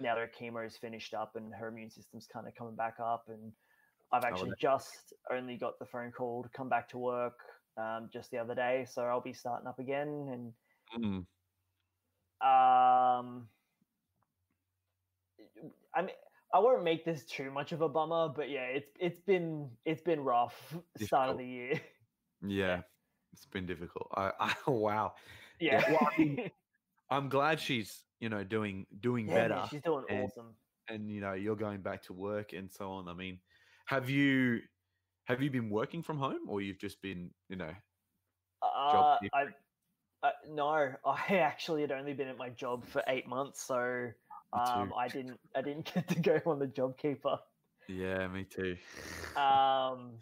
[0.00, 3.24] now their chemo is finished up and her immune system's kind of coming back up.
[3.28, 3.52] And
[4.12, 7.38] I've oh, actually oh, just only got the phone call to come back to work
[7.76, 8.86] um, just the other day.
[8.88, 10.52] So I'll be starting up again.
[10.98, 11.26] And mm.
[12.40, 13.48] um,
[15.94, 16.10] I mean,
[16.54, 20.02] I won't make this too much of a bummer, but yeah, it's it's been it's
[20.02, 20.84] been rough difficult.
[21.06, 21.80] start of the year.
[22.46, 22.82] Yeah,
[23.32, 24.08] it's been difficult.
[24.14, 25.14] I, I wow.
[25.60, 25.82] Yeah.
[25.86, 26.50] yeah well, I mean,
[27.10, 29.54] I'm glad she's you know doing doing yeah, better.
[29.56, 30.54] Man, she's doing and, awesome.
[30.88, 33.08] And you know you're going back to work and so on.
[33.08, 33.38] I mean,
[33.86, 34.60] have you
[35.24, 37.72] have you been working from home or you've just been you know?
[38.62, 39.46] Uh, I,
[40.22, 44.10] uh, no, I actually had only been at my job for eight months, so
[44.52, 47.38] um, I didn't I didn't get to go on the JobKeeper.
[47.88, 48.76] Yeah, me too.
[49.36, 50.18] um,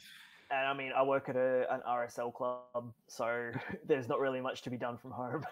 [0.50, 3.50] and I mean, I work at a, an RSL club, so
[3.86, 5.44] there's not really much to be done from home.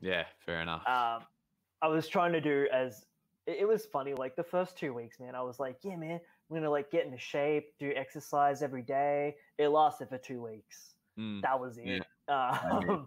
[0.00, 0.86] Yeah, fair enough.
[0.86, 1.22] Um,
[1.82, 3.06] I was trying to do as
[3.46, 4.14] it, it was funny.
[4.14, 6.20] Like the first two weeks, man, I was like, yeah, man,
[6.50, 9.36] I'm gonna like get into shape, do exercise every day.
[9.58, 10.94] It lasted for two weeks.
[11.18, 12.04] Mm, that was it.
[12.28, 12.58] Yeah.
[12.72, 13.06] Um,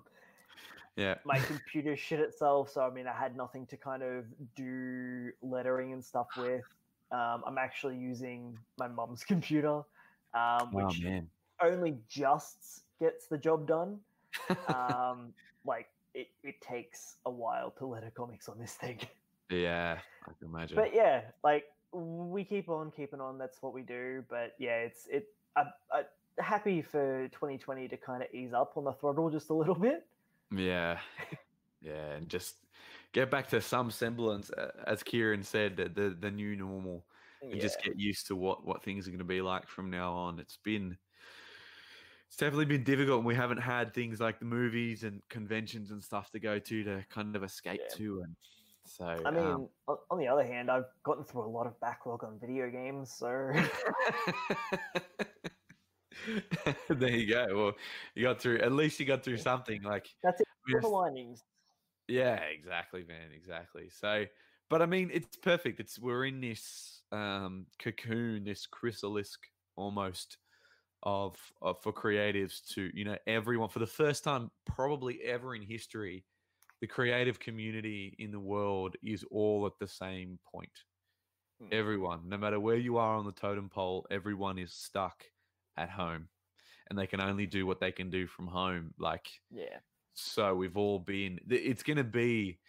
[0.96, 1.16] yeah.
[1.26, 5.92] My computer shit itself, so I mean, I had nothing to kind of do lettering
[5.92, 6.64] and stuff with.
[7.12, 9.82] Um, I'm actually using my mom's computer,
[10.34, 11.22] um, which oh,
[11.62, 14.00] only just gets the job done.
[14.68, 15.34] um,
[15.66, 15.88] like
[16.22, 19.00] it, it takes a while to letter comics on this thing.
[19.52, 19.98] Yeah,
[20.28, 20.76] I can imagine.
[20.76, 23.40] But yeah, like we keep on keeping on.
[23.40, 24.24] That's what we do.
[24.30, 25.26] But yeah, it's it.
[25.56, 26.04] I, I
[26.38, 30.06] happy for 2020 to kind of ease up on the throttle just a little bit.
[30.56, 31.00] Yeah.
[31.82, 32.56] Yeah, and just
[33.14, 37.06] get back to some semblance, uh, as Kieran said, the the, the new normal,
[37.42, 37.62] and yeah.
[37.62, 40.40] just get used to what what things are going to be like from now on.
[40.40, 40.98] It's been
[42.30, 46.04] it's definitely been difficult, and we haven't had things like the movies and conventions and
[46.04, 47.98] stuff to go to to kind of escape yeah.
[47.98, 48.36] to, and
[48.86, 49.68] so I mean, um,
[50.12, 53.28] on the other hand, I've gotten through a lot of backlog on video games, so
[56.90, 57.48] there you go.
[57.52, 57.72] Well,
[58.14, 58.60] you got through.
[58.60, 59.82] At least you got through something.
[59.82, 60.48] Like That's it.
[60.70, 61.44] Silver linings.
[62.08, 63.32] Yeah, exactly, man.
[63.36, 63.90] Exactly.
[63.90, 64.26] So,
[64.70, 65.80] but I mean, it's perfect.
[65.80, 69.36] It's we're in this um, cocoon, this chrysalis
[69.76, 70.38] almost
[71.04, 75.62] of, of for creatives to you know everyone for the first time probably ever in
[75.62, 76.26] history,
[76.82, 80.84] the creative community in the world is all at the same point.
[81.62, 81.68] Hmm.
[81.72, 85.24] Everyone, no matter where you are on the totem pole, everyone is stuck
[85.78, 86.28] at home,
[86.90, 88.94] and they can only do what they can do from home.
[88.98, 89.80] Like Yeah.
[90.14, 92.60] so we've all been it's going to be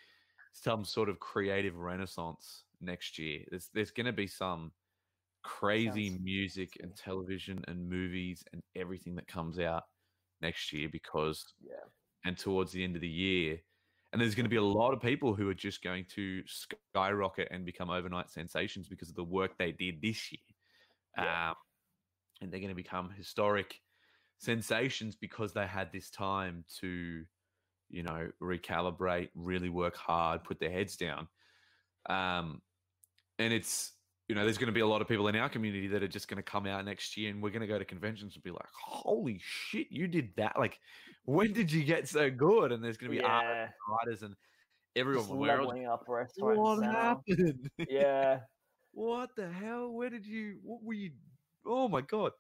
[0.52, 4.72] some sort of creative renaissance next year there's, there's going to be some
[5.42, 9.84] crazy music and television and movies and everything that comes out
[10.40, 11.76] next year because Yeah.
[12.24, 13.58] and towards the end of the year
[14.12, 17.48] and there's going to be a lot of people who are just going to skyrocket
[17.50, 20.40] and become overnight sensations because of the work they did this year
[21.16, 21.50] Yeah.
[21.50, 21.54] um,
[22.40, 23.80] and they're going to become historic
[24.38, 27.24] sensations because they had this time to
[27.90, 31.28] you know recalibrate really work hard put their heads down
[32.08, 32.62] um
[33.38, 33.92] and it's
[34.30, 36.08] you know there's going to be a lot of people in our community that are
[36.08, 38.42] just going to come out next year and we're going to go to conventions and
[38.44, 40.78] be like holy shit you did that like
[41.24, 43.66] when did you get so good and there's going to be yeah.
[43.88, 44.34] writers and
[44.96, 46.58] everyone Just where else- leveling up restaurant.
[46.58, 46.92] what center.
[46.92, 48.40] happened Yeah.
[48.92, 51.10] what the hell where did you what were you
[51.66, 52.32] oh my god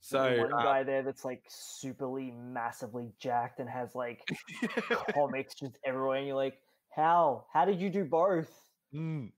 [0.00, 4.20] So so one uh, guy there that's like superly massively jacked and has like
[5.14, 6.58] comics just everywhere, and you're like,
[6.94, 7.44] how?
[7.52, 8.50] How did you do both?
[8.94, 9.30] Mm.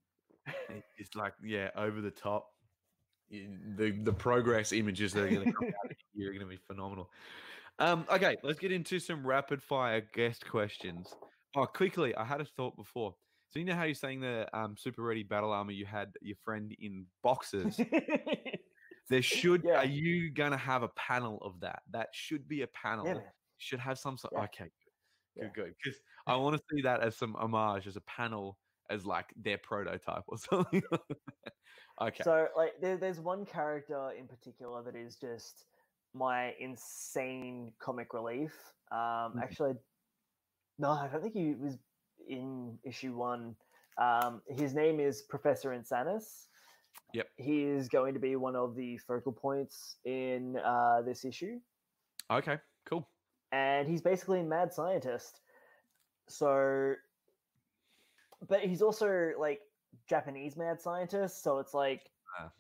[0.69, 2.51] It- It's like yeah, over the top.
[3.31, 6.59] The the progress images that are going to come out here are going to be
[6.67, 7.11] phenomenal.
[7.79, 11.13] Um, okay, let's get into some rapid fire guest questions.
[11.57, 13.15] Oh, quickly, I had a thought before.
[13.51, 16.37] So you know how you're saying the um, super ready battle armor you had your
[16.45, 17.81] friend in boxes.
[19.11, 19.81] There should Yeah.
[19.81, 21.83] are you going to have a panel of that?
[21.91, 23.07] That should be a panel.
[23.07, 23.19] yeah,
[23.59, 24.33] should have some sort.
[24.35, 24.45] Yeah.
[24.45, 24.71] Okay,
[25.37, 25.75] good, good, good.
[25.83, 28.57] Because I want to see that as some homage, as a panel,
[28.91, 30.83] as like their prototype or something.
[32.01, 32.23] okay.
[32.23, 35.65] So like there, there's one character in particular that is just
[36.15, 38.53] my insane comic relief.
[38.93, 39.43] Um Mhm.
[39.43, 39.75] actually
[40.79, 41.79] no, I don't think he was
[42.29, 43.57] in issue one.
[43.99, 46.49] Um his name is Professor Insanus.
[47.13, 47.29] Yep.
[47.37, 51.61] He is going to be one of the focal points in uh, this issue.
[52.31, 52.59] okay.
[52.87, 53.09] Cool.
[53.53, 55.41] and he's basically a mad scientist.
[56.29, 56.95] So,
[58.49, 59.61] but he's also like
[60.09, 62.51] Japanese mad scientist, so it's like Ah.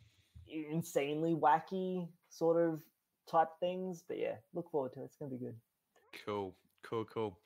[0.46, 2.82] insanely wacky sort of
[3.26, 4.02] type things.
[4.06, 5.04] But yeah, look forward to it.
[5.06, 5.56] It's gonna be good.
[6.24, 6.54] Cool.
[6.82, 7.04] Cool.
[7.06, 7.38] Cool.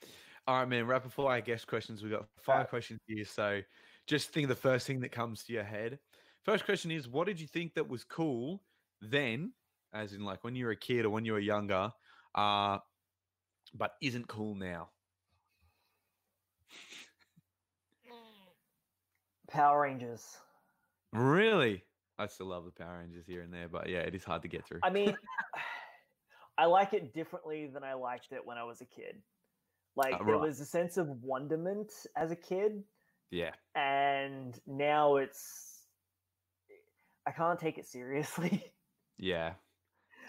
[0.47, 0.87] All right, man.
[0.87, 2.03] Rapid fire guest questions.
[2.03, 2.69] We've got five Alright.
[2.71, 3.25] questions here.
[3.25, 3.63] So
[4.07, 5.99] just think of the first thing that comes to your head.
[6.45, 8.65] First question is what did you think that was cool
[9.01, 9.53] then,
[9.93, 11.93] as in like when you were a kid or when you were younger,
[12.35, 12.79] uh,
[13.75, 14.91] but isn't cool now?
[19.49, 20.25] Power Rangers.
[21.13, 21.85] Really?
[22.19, 24.49] I still love the Power Rangers here and there, but yeah, it is hard to
[24.49, 24.81] get through.
[24.83, 25.17] I mean,
[26.59, 29.23] I like it differently than I liked it when I was a kid.
[29.97, 32.85] Like Uh, there was a sense of wonderment as a kid,
[33.31, 33.53] yeah.
[33.75, 35.87] and now it's
[37.27, 38.65] I can't take it seriously.
[39.21, 39.55] Yeah.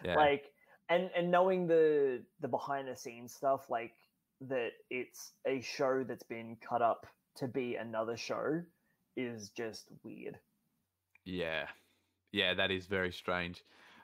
[0.03, 0.15] Yeah.
[0.15, 0.51] like
[0.89, 3.93] and and knowing the the behind the scenes stuff like
[4.41, 7.05] that it's a show that's been cut up
[7.36, 8.63] to be another show
[9.20, 10.39] is just weird
[11.26, 11.67] Yeah,
[12.32, 13.63] yeah, that is very strange.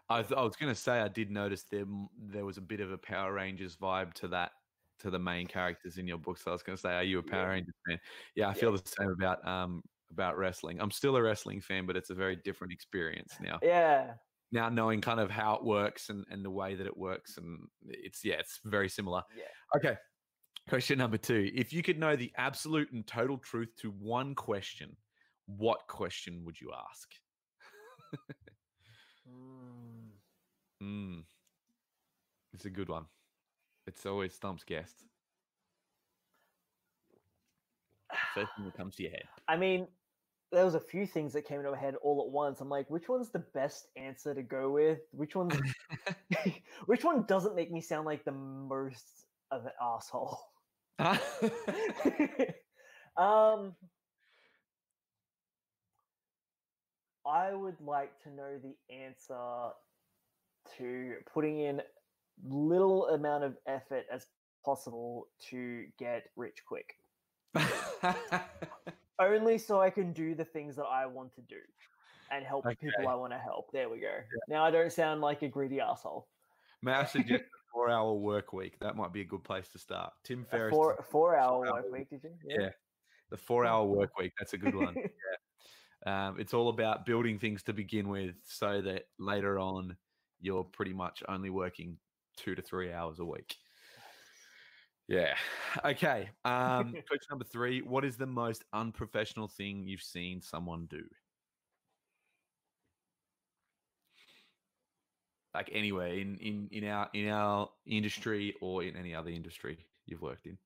[0.10, 1.86] I, th- I was going to say I did notice there
[2.18, 4.52] there was a bit of a Power Rangers vibe to that
[5.00, 6.38] to the main characters in your book.
[6.38, 7.50] So I was going to say, are you a Power Yeah.
[7.50, 8.00] Rangers fan?
[8.36, 10.80] Yeah, I feel the same about um about wrestling.
[10.82, 13.62] I'm still a wrestling fan, but it's a very different experience now.
[13.62, 14.16] yeah
[14.52, 17.68] Now knowing kind of how it works and and the way that it works, and
[17.84, 19.24] it's yeah, it's very similar.
[19.36, 19.46] yeah
[19.76, 19.98] Okay.
[20.70, 21.52] Question number two.
[21.54, 24.98] If you could know the absolute and total truth to one question,
[25.48, 27.10] what question would you ask?
[29.28, 30.12] Mm.
[30.82, 31.20] Hmm.
[32.54, 33.06] It's a good one.
[33.88, 35.06] It's always Stump's guest.
[38.34, 39.24] First thing that comes to your head.
[39.48, 39.88] i mean
[40.52, 42.90] there was a few things that came into my head all at once i'm like
[42.90, 45.56] which one's the best answer to go with which one's
[46.86, 50.40] which one doesn't make me sound like the most of an asshole
[53.18, 53.76] um
[57.26, 59.72] I would like to know the answer
[60.78, 61.82] to putting in
[62.48, 64.28] little amount of effort as
[64.64, 66.96] possible to get rich quick.
[69.20, 71.56] Only so I can do the things that I want to do
[72.32, 72.76] and help Okay.
[72.76, 73.72] people I want to help.
[73.72, 74.14] There we go.
[74.50, 76.28] Now I don't sound like a greedy asshole.
[76.82, 78.78] Matt suggested four hour work week.
[78.80, 80.12] That might be a good place to start.
[80.24, 80.72] Tim Ferriss.
[80.72, 82.32] four four hour hour work week, did you?
[82.46, 82.70] Yeah.
[83.30, 84.34] The four hour work week.
[84.40, 84.96] That's a good one.
[86.06, 89.98] Um, it's all about building things to begin with so that later on
[90.40, 91.98] you're pretty much only working
[92.38, 93.56] two to three hours a week.
[95.08, 95.36] Yeah.
[95.84, 96.30] Okay.
[96.44, 101.04] Um, question number three What is the most unprofessional thing you've seen someone do?
[105.54, 110.22] Like anywhere in, in, in our in our industry or in any other industry you've
[110.22, 110.58] worked in.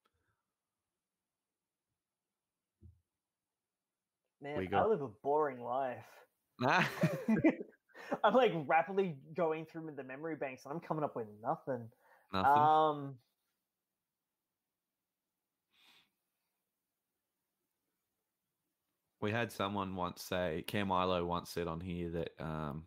[4.41, 6.05] Man, We I live a boring life.
[6.59, 6.83] Nah.
[8.23, 11.87] I'm like rapidly going through the memory banks and I'm coming up with nothing.
[12.33, 12.61] Nothing.
[12.61, 13.15] Um
[19.21, 22.85] We had someone once say, Cam Milo once said on here that um,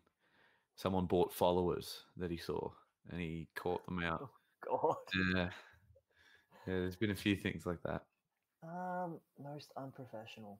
[0.75, 2.71] someone bought followers that he saw
[3.11, 4.29] and he caught them out.
[4.67, 4.95] God.
[5.35, 5.49] Yeah.
[6.65, 8.03] Yeah, there's been a few things like that.
[8.63, 10.59] Um most unprofessional.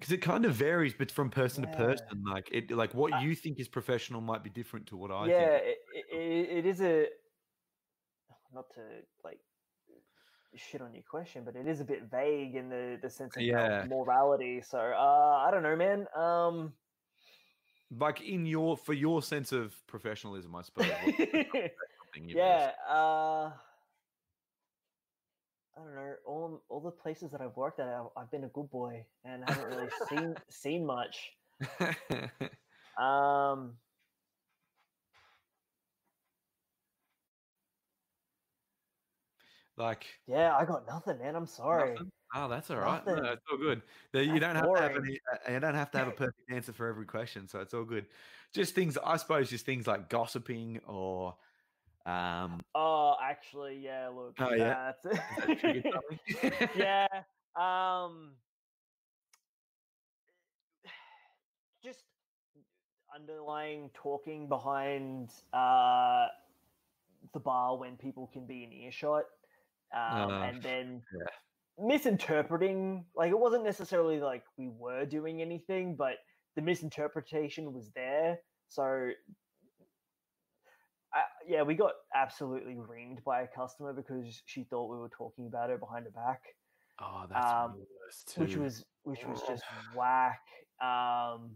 [0.00, 1.70] Because it kind of varies, but from person Yeah.
[1.72, 4.96] to person, like it, like what I- you think is professional might be different to
[4.96, 5.62] what I yeah, think.
[5.62, 5.78] it,
[6.10, 7.06] it, it is a
[8.54, 8.80] not to
[9.22, 9.40] like
[10.56, 13.42] shit on your question, but it is a bit vague in the the sense of
[13.42, 13.84] Yeah.
[13.88, 14.62] morality.
[14.62, 16.06] So uh, I don't know, man.
[16.16, 16.72] Um,
[17.90, 20.86] Like in your for your sense of professionalism, I suppose.
[20.88, 22.94] what's the professional thing you've ever yeah.
[22.94, 23.52] Uh,
[25.76, 26.14] I don't know.
[26.26, 29.44] All all the places that I've worked at, I've, I've been a good boy and
[29.48, 31.32] haven't really seen seen much.
[32.98, 33.78] Um,
[39.76, 41.34] like yeah, I got nothing, man.
[41.34, 41.92] I'm sorry.
[41.92, 42.10] Nothing?
[42.34, 43.04] Oh, that's all right.
[43.06, 43.82] No, it's all good.
[44.12, 45.18] You don't have to have any.
[45.32, 47.84] uh, You don't have to have a perfect answer for every question, so it's all
[47.84, 48.06] good.
[48.52, 51.36] Just things, I suppose, just things like gossiping or,
[52.10, 54.08] um, Oh, actually, yeah.
[54.08, 54.92] Look, Oh, yeah?
[55.02, 55.84] that's has that triggered
[56.40, 56.68] something?
[56.76, 57.06] yeah.
[57.56, 58.36] Um,
[61.84, 62.04] just
[63.14, 66.28] underlying talking behind uh
[67.32, 69.24] the bar when people can be in earshot,
[69.94, 71.86] um, Uh, and then yeah.
[71.86, 73.04] misinterpreting.
[73.14, 76.14] Like it wasn't necessarily like we were doing anything, but
[76.56, 78.38] the misinterpretation was there.
[78.68, 79.12] So.
[81.50, 85.46] I, yeah, we got absolutely ringed by a customer because she thought we were talking
[85.46, 86.42] about her behind her back
[87.02, 88.40] Oh, that's Um, the too.
[88.42, 90.42] which was which was just whack.
[90.82, 91.52] Um,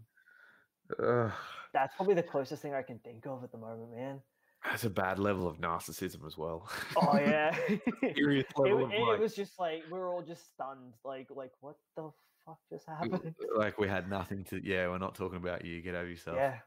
[1.73, 4.21] that's probably the closest thing I can think of at the moment, man.
[4.63, 6.67] that's a bad level of narcissism as well.
[6.97, 7.55] Oh yeah,
[8.01, 11.27] it, serious level wa- of it was just like we were all just stunned, like
[11.29, 12.09] like what the
[12.45, 13.35] fuck just happened?
[13.55, 14.59] like we had nothing to.
[14.67, 15.81] Yeah, we're not talking about you.
[15.83, 16.37] Get over yourself.
[16.37, 16.57] Yeah,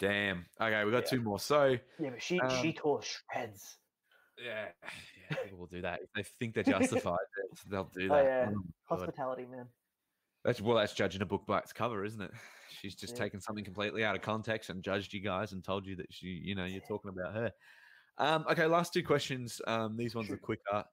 [0.00, 0.46] Damn.
[0.60, 1.10] Okay, we got Yeah.
[1.10, 1.38] two more.
[1.38, 3.78] So yeah, but she Um, she tore shreds.
[4.38, 7.18] yeah, yeah, people will do that if they think they're justified.
[7.66, 8.14] they'll do that.
[8.14, 8.24] Oh, that.
[8.24, 8.44] yeah.
[8.46, 8.64] my God.
[8.98, 9.68] Hospitality, man.
[10.42, 12.30] That's well, that's judging a book by its cover, isn't it?
[12.80, 13.24] She's just Yeah.
[13.24, 16.28] taken something completely out of context and judged you guys and told you that she,
[16.28, 17.52] you know, you're talking about her.
[18.16, 19.60] Um, okay, last two questions.
[19.66, 20.84] Um, these ones are quicker.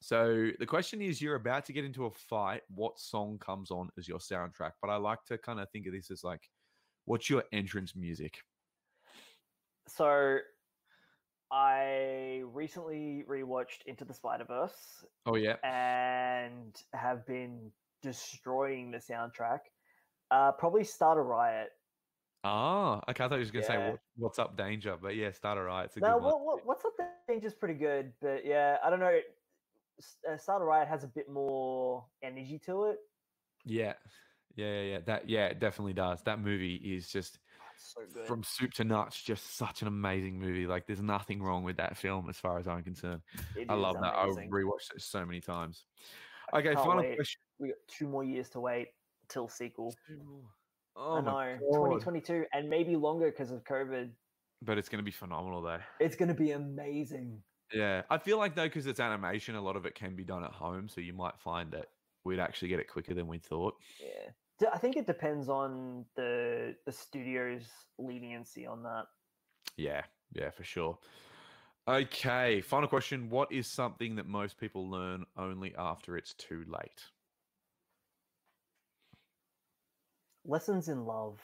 [0.00, 2.62] So the question is: You're about to get into a fight.
[2.68, 4.72] What song comes on as your soundtrack?
[4.80, 6.48] But I like to kind of think of this as like,
[7.10, 8.44] what's your entrance music?
[9.88, 10.38] So,
[11.50, 19.58] I recently rewatched Into the Spider Verse Oh yeah, and have been destroying the soundtrack.
[20.30, 21.70] Uh, probably Start a Riot.
[22.44, 23.24] oh, okay.
[23.24, 23.90] I thought you was gonna say Yeah.
[23.90, 25.62] what, "What's up, Danger," but yeah, start a
[25.96, 26.22] a No, good one.
[26.22, 26.92] what, what, what's up
[27.26, 29.20] Danger's pretty good, but yeah, I don't know.
[30.28, 32.98] Uh, Start a Riot has a bit more energy to it.
[33.64, 33.94] Yeah,
[34.56, 34.98] yeah, yeah, yeah.
[35.06, 36.22] That yeah, it definitely does.
[36.22, 37.38] That movie is just
[37.76, 40.66] so from soup to nuts, just such an amazing movie.
[40.66, 43.22] Like, there's nothing wrong with that film as far as I'm concerned.
[43.56, 44.14] It I love that.
[44.14, 45.84] I've rewatched it so many times.
[46.54, 47.16] Okay, final wait.
[47.16, 47.40] question.
[47.58, 48.88] We got two more years to wait
[49.28, 49.94] till sequel.
[50.96, 54.10] Oh I know, 2022, and maybe longer because of COVID.
[54.62, 55.78] But it's going to be phenomenal, though.
[56.00, 57.42] It's going to be amazing.
[57.72, 60.44] Yeah, I feel like though, because it's animation, a lot of it can be done
[60.44, 61.86] at home, so you might find that
[62.24, 63.74] we'd actually get it quicker than we thought.
[64.00, 67.66] Yeah, I think it depends on the the studio's
[67.98, 69.04] leniency on that.
[69.76, 70.02] Yeah,
[70.32, 70.98] yeah, for sure.
[71.88, 73.30] Okay, final question.
[73.30, 77.04] What is something that most people learn only after it's too late?
[80.44, 81.40] Lessons in love.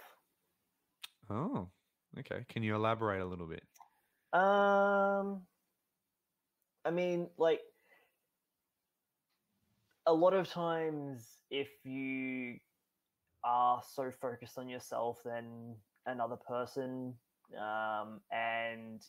[1.29, 1.69] Oh,
[2.19, 2.45] okay.
[2.49, 3.65] Can you elaborate a little bit?
[4.33, 5.43] Um,
[6.85, 7.61] I mean, like
[10.07, 12.59] a lot of times, if you
[13.45, 15.77] are so focused on yourself, then
[16.07, 17.15] another person
[17.59, 19.03] um, and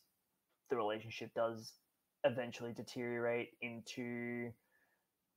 [0.70, 1.74] the relationship does
[2.24, 4.52] eventually deteriorate into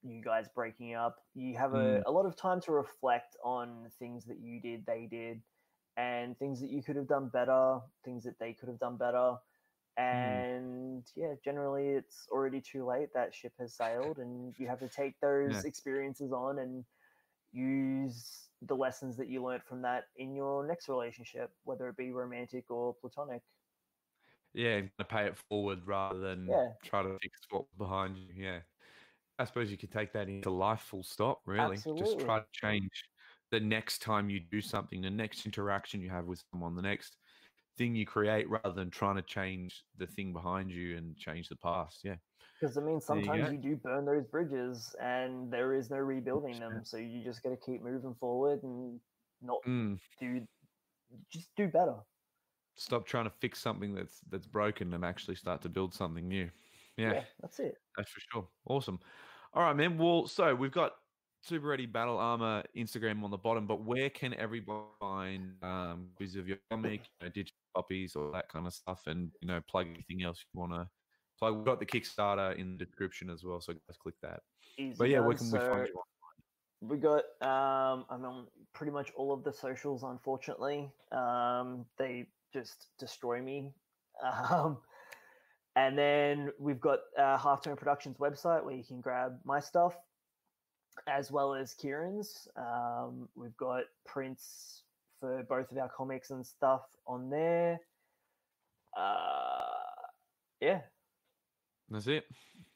[0.03, 2.03] you guys breaking up, you have a, Mm.
[2.07, 5.43] a lot of time to reflect on things that you did, they did,
[5.97, 9.37] and things that you could have done better, things that they could have done better.
[10.09, 10.41] Hmm.
[10.41, 13.11] And yeah, generally it's already too late.
[13.15, 15.65] That ship has sailed, and you have to take those Yeah.
[15.65, 16.85] experiences on and
[17.53, 22.13] use the lessons that you learned from that in your next relationship, whether it be
[22.13, 23.43] romantic or platonic.
[24.55, 26.73] Yeah, to pay it forward rather than Yeah.
[26.83, 28.33] try to fix what's behind you.
[28.35, 28.61] Yeah.
[29.39, 31.83] I suppose you could take that into life full stop, really.
[31.97, 32.91] Just try to change
[33.51, 37.17] the next time you do something, the next interaction you have with someone, the next
[37.81, 41.57] thing you create rather than trying to change the thing behind you and change the
[41.57, 42.01] past.
[42.05, 42.17] Yeah.
[42.61, 45.97] Because I mean, There you sometimes you do burn those bridges, and there is no
[45.97, 46.85] rebuilding them.
[46.85, 49.01] So you just got to keep moving forward and
[49.41, 49.99] not Mm.
[50.21, 50.47] do,
[51.33, 51.97] just do better.
[52.77, 56.51] Stop trying to fix something that's that's broken and actually start to build something new.
[56.99, 57.25] Yeah.
[57.41, 57.79] that's it.
[57.97, 58.49] That's for sure.
[58.67, 59.01] Awesome.
[59.55, 59.97] All right, man.
[59.97, 60.97] Well, so we've got
[61.43, 66.37] Super Ready Battle Armor Instagram on the bottom, but where can everybody find um bits
[66.37, 69.61] of your comic, you know, digital copies, all that kind of stuff, and you know,
[69.69, 70.89] plug anything else you want to
[71.39, 71.57] plug?
[71.57, 74.41] We've got the Kickstarter in the description as well, so guys click that.
[74.79, 76.03] Easy But yeah, where can we So find you?
[76.83, 80.03] We got um, I'm on pretty much all of the socials.
[80.03, 83.73] Unfortunately, um, they just destroy me.
[84.51, 84.77] Um,
[85.77, 89.95] and then we've got uh, Halftone Productions website where you can grab my stuff,
[91.07, 92.49] as well as Kieran's.
[92.57, 94.83] Um, we've got prints
[95.21, 97.81] for both of our comics and stuff on there.
[98.97, 99.61] Uh,
[100.61, 100.81] yeah,
[101.91, 102.25] That's it.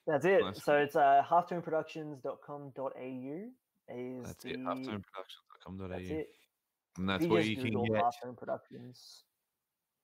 [0.06, 0.40] that's it.
[0.42, 3.48] Nice So it's uh, halftoneproductions.com.au
[3.88, 4.60] is That's the it.
[4.60, 5.88] Halftoneproductions.com.au.
[5.88, 6.28] that's it.
[6.98, 8.02] And that's If where you can get.
[8.02, 9.24] Halftone Productions.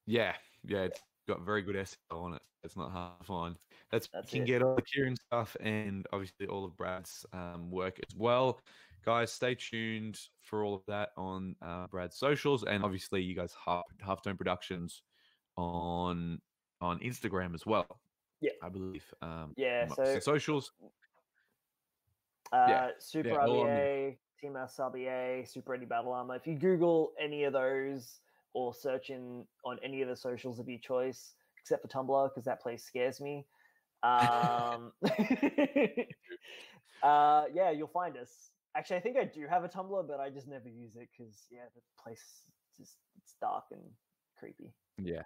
[0.06, 0.34] Yeah,
[0.64, 1.00] yeah, it's
[1.30, 2.42] got very good SEO on it.
[2.62, 3.56] It's not hard to find.
[3.90, 4.46] That's, That's you can it.
[4.46, 8.60] get all the Kieran stuff and obviously all of Brad's um, work as well.
[9.04, 13.54] Guys, stay tuned for all of that on uh, Brad's socials and obviously you guys
[13.64, 15.02] half Halftone Productions
[15.56, 16.38] on
[16.82, 18.00] on Instagram as well.
[18.40, 18.52] Yeah.
[18.62, 19.04] I believe.
[19.22, 20.72] Um, Yeah, so socials.
[22.52, 23.76] uh, Super yeah, on there.
[23.76, 26.36] RBA, Team SRBA, Super Ready Battle Armor.
[26.36, 28.20] If you Google any of those
[28.52, 32.44] or search in on any of the socials of your choice, except for Tumblr, because
[32.44, 33.46] that place scares me.
[34.02, 34.92] Um,
[37.02, 38.50] uh, yeah, you'll find us.
[38.76, 41.46] Actually, I think I do have a Tumblr, but I just never use it because
[41.50, 42.24] yeah, the place
[42.76, 43.82] just it's dark and
[44.38, 44.72] creepy.
[44.98, 45.22] Yeah.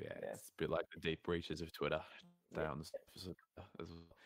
[0.00, 0.32] Yeah, Yeah.
[0.32, 2.02] it's a bit like the deep reaches of Twitter.
[2.52, 2.74] They Yeah.
[2.74, 4.16] the surface of Twitter as well.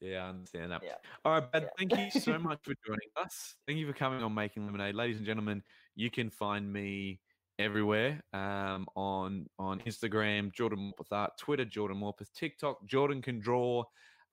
[0.00, 0.82] Yeah, I understand that.
[0.82, 0.96] Yeah.
[1.24, 1.68] All right, Brad, Yeah.
[1.78, 3.56] thank you so much for joining us.
[3.66, 4.94] Thank you for coming on Making Lemonade.
[4.94, 5.62] Ladies and gentlemen,
[5.94, 7.20] you can find me
[7.58, 13.82] everywhere um, on on Instagram, Jordan Morpeth Art, Twitter, Jordan Morpeth, TikTok, Jordan Can Draw,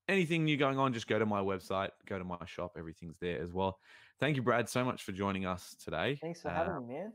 [0.09, 2.73] anything new going on, just go to my website, go to my shop.
[2.77, 3.79] Everything's there as well.
[4.19, 6.19] Thank you, Brad, so much for joining us today.
[6.21, 7.13] Thanks for Uh, having me, man.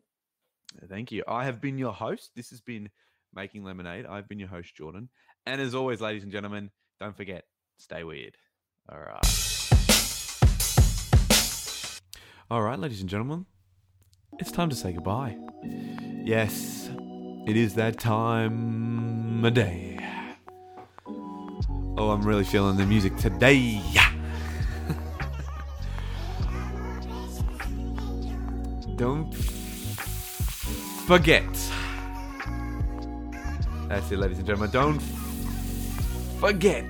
[0.88, 1.24] Thank you.
[1.28, 2.32] I have been your host.
[2.38, 2.90] This has been
[3.34, 4.06] Making Lemonade.
[4.06, 5.10] I've been your host, Jordan.
[5.46, 6.72] And as always, ladies and gentlemen,
[7.02, 7.44] don't forget,
[7.78, 8.38] stay weird.
[8.90, 9.26] All right.
[12.50, 13.46] All right, ladies and gentlemen,
[14.40, 15.36] it's time to say goodbye.
[16.26, 16.90] Yes,
[17.46, 20.00] it is that time of day.
[21.06, 23.80] Oh, I'm really feeling the music today.
[28.96, 29.32] Don't
[31.06, 31.46] forget.
[33.88, 34.72] That's it, ladies and gentlemen.
[34.72, 35.00] Don't
[36.40, 36.86] forget.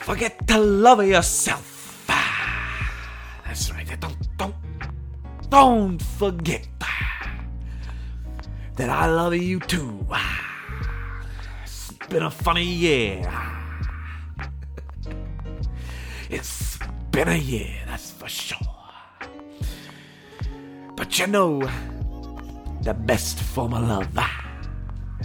[0.00, 1.75] Forget to love yourself.
[5.48, 6.66] Don't forget
[8.76, 10.06] that I love you too.
[11.62, 13.22] It's been a funny year.
[16.28, 16.78] It's
[17.10, 18.58] been a year, that's for sure.
[20.96, 21.60] But you know,
[22.82, 24.14] the best form of love.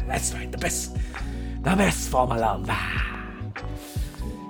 [0.08, 0.96] That's right, the best,
[1.64, 2.70] the best form of love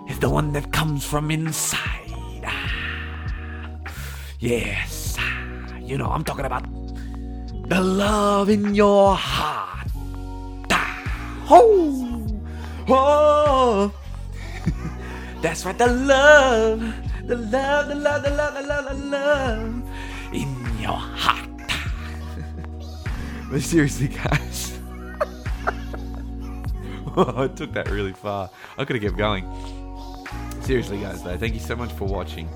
[0.10, 2.12] is the one that comes from inside.
[4.40, 4.91] Yes,
[5.92, 6.64] you know, I'm talking about
[7.68, 9.90] the love in your heart.
[11.50, 12.26] Oh,
[12.88, 13.94] oh.
[15.42, 16.80] That's right, the love,
[17.28, 19.84] the love, the love, the love, the love, the love
[20.32, 21.50] in your heart.
[23.52, 24.80] but seriously, guys.
[27.18, 28.50] I took that really far.
[28.78, 29.44] I could have kept going.
[30.62, 32.48] Seriously, guys, though, thank you so much for watching.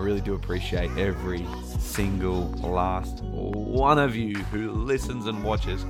[0.00, 1.46] I really do appreciate every
[1.78, 5.84] single last one of you who listens and watches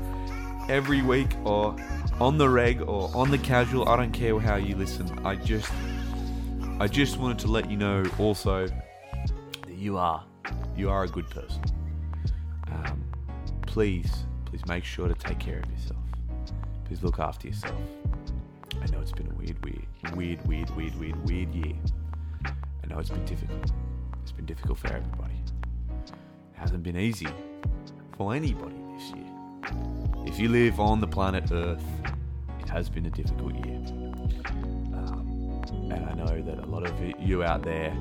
[0.69, 1.77] every week or
[2.21, 3.89] on the reg or on the casual.
[3.89, 5.25] I don't care how you listen.
[5.25, 5.73] I just
[6.81, 10.25] I just wanted to let you know also that you are
[10.75, 11.63] you are a good person.
[12.67, 13.05] Um,
[13.63, 14.11] please,
[14.45, 16.03] please make sure to take care of yourself.
[16.85, 17.81] Please look after yourself.
[18.83, 21.77] I know it's been a weird, weird, weird, weird, weird, weird, weird year.
[22.45, 23.71] I know it's been difficult.
[24.41, 25.35] Been difficult for everybody.
[26.07, 26.13] It
[26.55, 27.29] hasn't been easy
[28.17, 29.27] for anybody this year.
[30.27, 31.85] If you live on the planet Earth,
[32.59, 33.77] it has been a difficult year.
[34.97, 35.63] Um,
[35.93, 37.95] and I know that a lot of you out there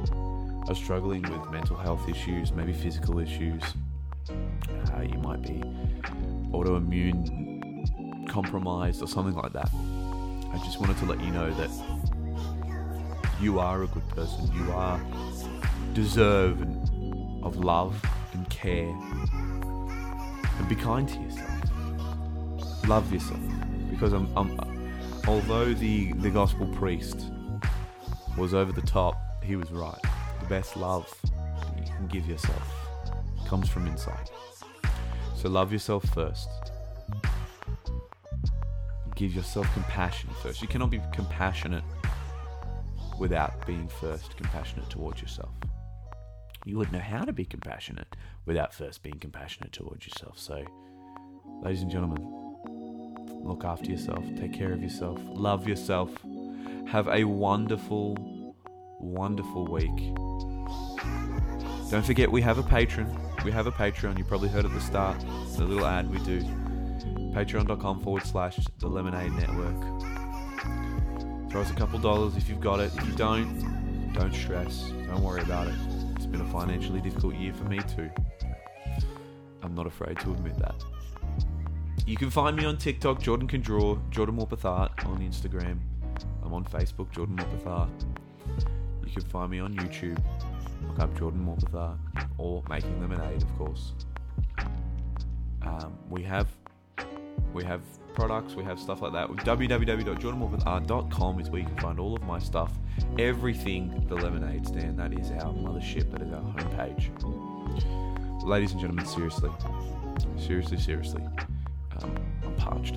[0.69, 3.61] are struggling with mental health issues, maybe physical issues.
[4.29, 5.61] Uh, you might be
[6.53, 9.69] autoimmune compromised or something like that.
[10.53, 11.69] I just wanted to let you know that
[13.41, 14.49] you are a good person.
[14.55, 15.01] You are
[15.93, 16.61] deserve
[17.43, 18.01] of love
[18.33, 18.89] and care.
[20.57, 22.87] And be kind to yourself.
[22.87, 23.39] Love yourself.
[23.89, 24.59] Because I'm, I'm
[25.27, 27.31] although the, the gospel priest
[28.37, 29.99] was over the top, he was right.
[30.41, 31.11] The best love
[31.77, 32.63] you can give yourself
[33.47, 34.29] comes from inside.
[35.35, 36.49] So love yourself first.
[39.15, 40.61] Give yourself compassion first.
[40.61, 41.83] You cannot be compassionate
[43.17, 45.51] without being first compassionate towards yourself.
[46.65, 48.15] You would know how to be compassionate
[48.45, 50.37] without first being compassionate towards yourself.
[50.37, 50.63] So,
[51.61, 52.23] ladies and gentlemen,
[53.43, 56.11] look after yourself, take care of yourself, love yourself,
[56.87, 58.55] have a wonderful,
[58.99, 60.13] wonderful week.
[61.89, 63.07] Don't forget, we have a patron.
[63.45, 64.17] We have a Patreon.
[64.17, 65.17] You probably heard at the start
[65.55, 66.41] the little ad we do.
[67.33, 69.79] Patreon.com forward slash the Lemonade Network.
[71.49, 72.91] Throw us a couple dollars if you've got it.
[72.97, 74.89] If you don't, don't stress.
[75.07, 75.88] Don't worry about it.
[76.31, 78.09] Been a financially difficult year for me too.
[79.63, 80.75] I'm not afraid to admit that.
[82.05, 85.79] You can find me on TikTok, Jordan Can Draw, Jordan Morpeth Art on Instagram.
[86.43, 87.89] I'm on Facebook, Jordan Morpeth Art.
[89.05, 90.21] You can find me on YouTube.
[90.87, 91.97] Look up Jordan Morpeth Art
[92.37, 93.93] or Making Lemonade, of course.
[95.61, 96.47] Um, we have
[97.53, 97.81] we have
[98.19, 99.29] products, we have stuff like that.
[99.29, 102.73] www.jordanmorpethart.com is where you can find all of my stuff.
[103.17, 107.07] Everything the Lemonade Stand, that is our mothership, that is our homepage.
[108.43, 109.49] Ladies and gentlemen, seriously,
[110.37, 111.23] seriously, seriously,
[112.01, 112.13] um,
[112.43, 112.95] I'm parched.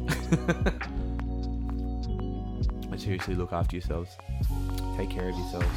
[3.01, 4.19] seriously, look after yourselves.
[4.97, 5.69] Take care of yourselves.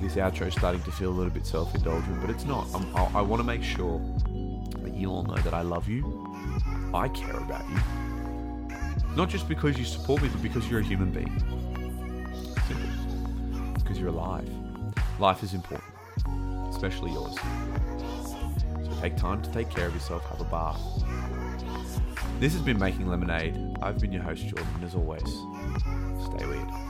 [0.00, 2.66] This outro is starting to feel a little bit self-indulgent, but it's not.
[2.74, 4.00] I'm, I, I want to make sure
[4.82, 6.27] that you all know that I love you
[6.94, 7.78] I care about you.
[9.16, 11.38] Not just because you support me, but because you're a human being.
[12.66, 13.72] Simple.
[13.74, 14.48] Because you're alive.
[15.18, 15.90] Life is important,
[16.70, 17.34] especially yours.
[18.84, 20.80] So take time to take care of yourself, have a bath.
[22.38, 23.76] This has been Making Lemonade.
[23.82, 26.87] I've been your host, Jordan, and as always, stay weird.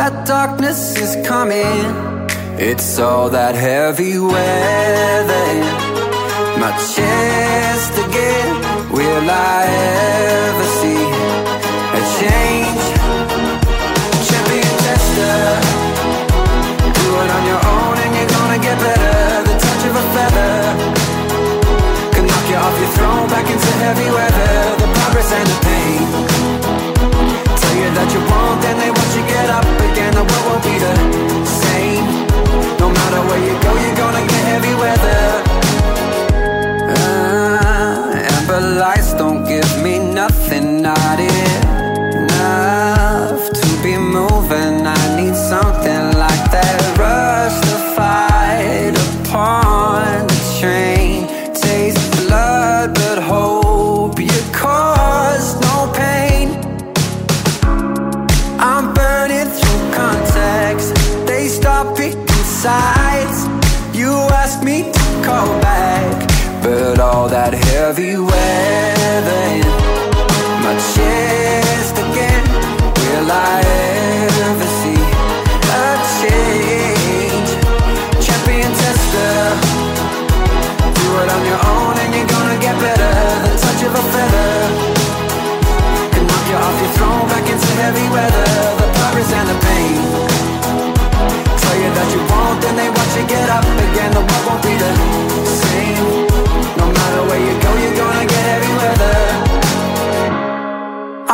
[0.00, 1.84] That darkness is coming.
[2.58, 5.48] It's all that heavy weather.
[6.60, 8.50] My chest again.
[8.92, 10.69] Will I ever
[23.40, 24.76] back into heavy weather.
[24.82, 26.00] The progress and the pain.
[27.60, 30.12] Tell you that you won't, then they want you get up again.
[30.12, 30.94] The world won't be the
[31.64, 32.04] same.
[32.78, 35.24] No matter where you go, you're gonna get heavy weather.
[36.96, 42.22] Uh, Amber lights don't give me nothing, not enough
[43.60, 44.99] To be moving, I
[67.90, 69.66] heavy weather in
[70.62, 72.44] my chest again.
[73.02, 73.58] Will I
[74.46, 75.02] ever see
[75.74, 75.86] a
[76.22, 77.50] change?
[78.22, 79.34] Champion tester.
[81.02, 83.14] Do it on your own and you're gonna get better.
[83.42, 84.52] The touch of a feather
[86.14, 88.50] can knock you off your throne back into heavy weather.
[88.82, 89.98] The progress and the pain.
[91.58, 94.10] Tell you that you won't, then they watch you get up again.
[94.14, 95.29] The world won't be the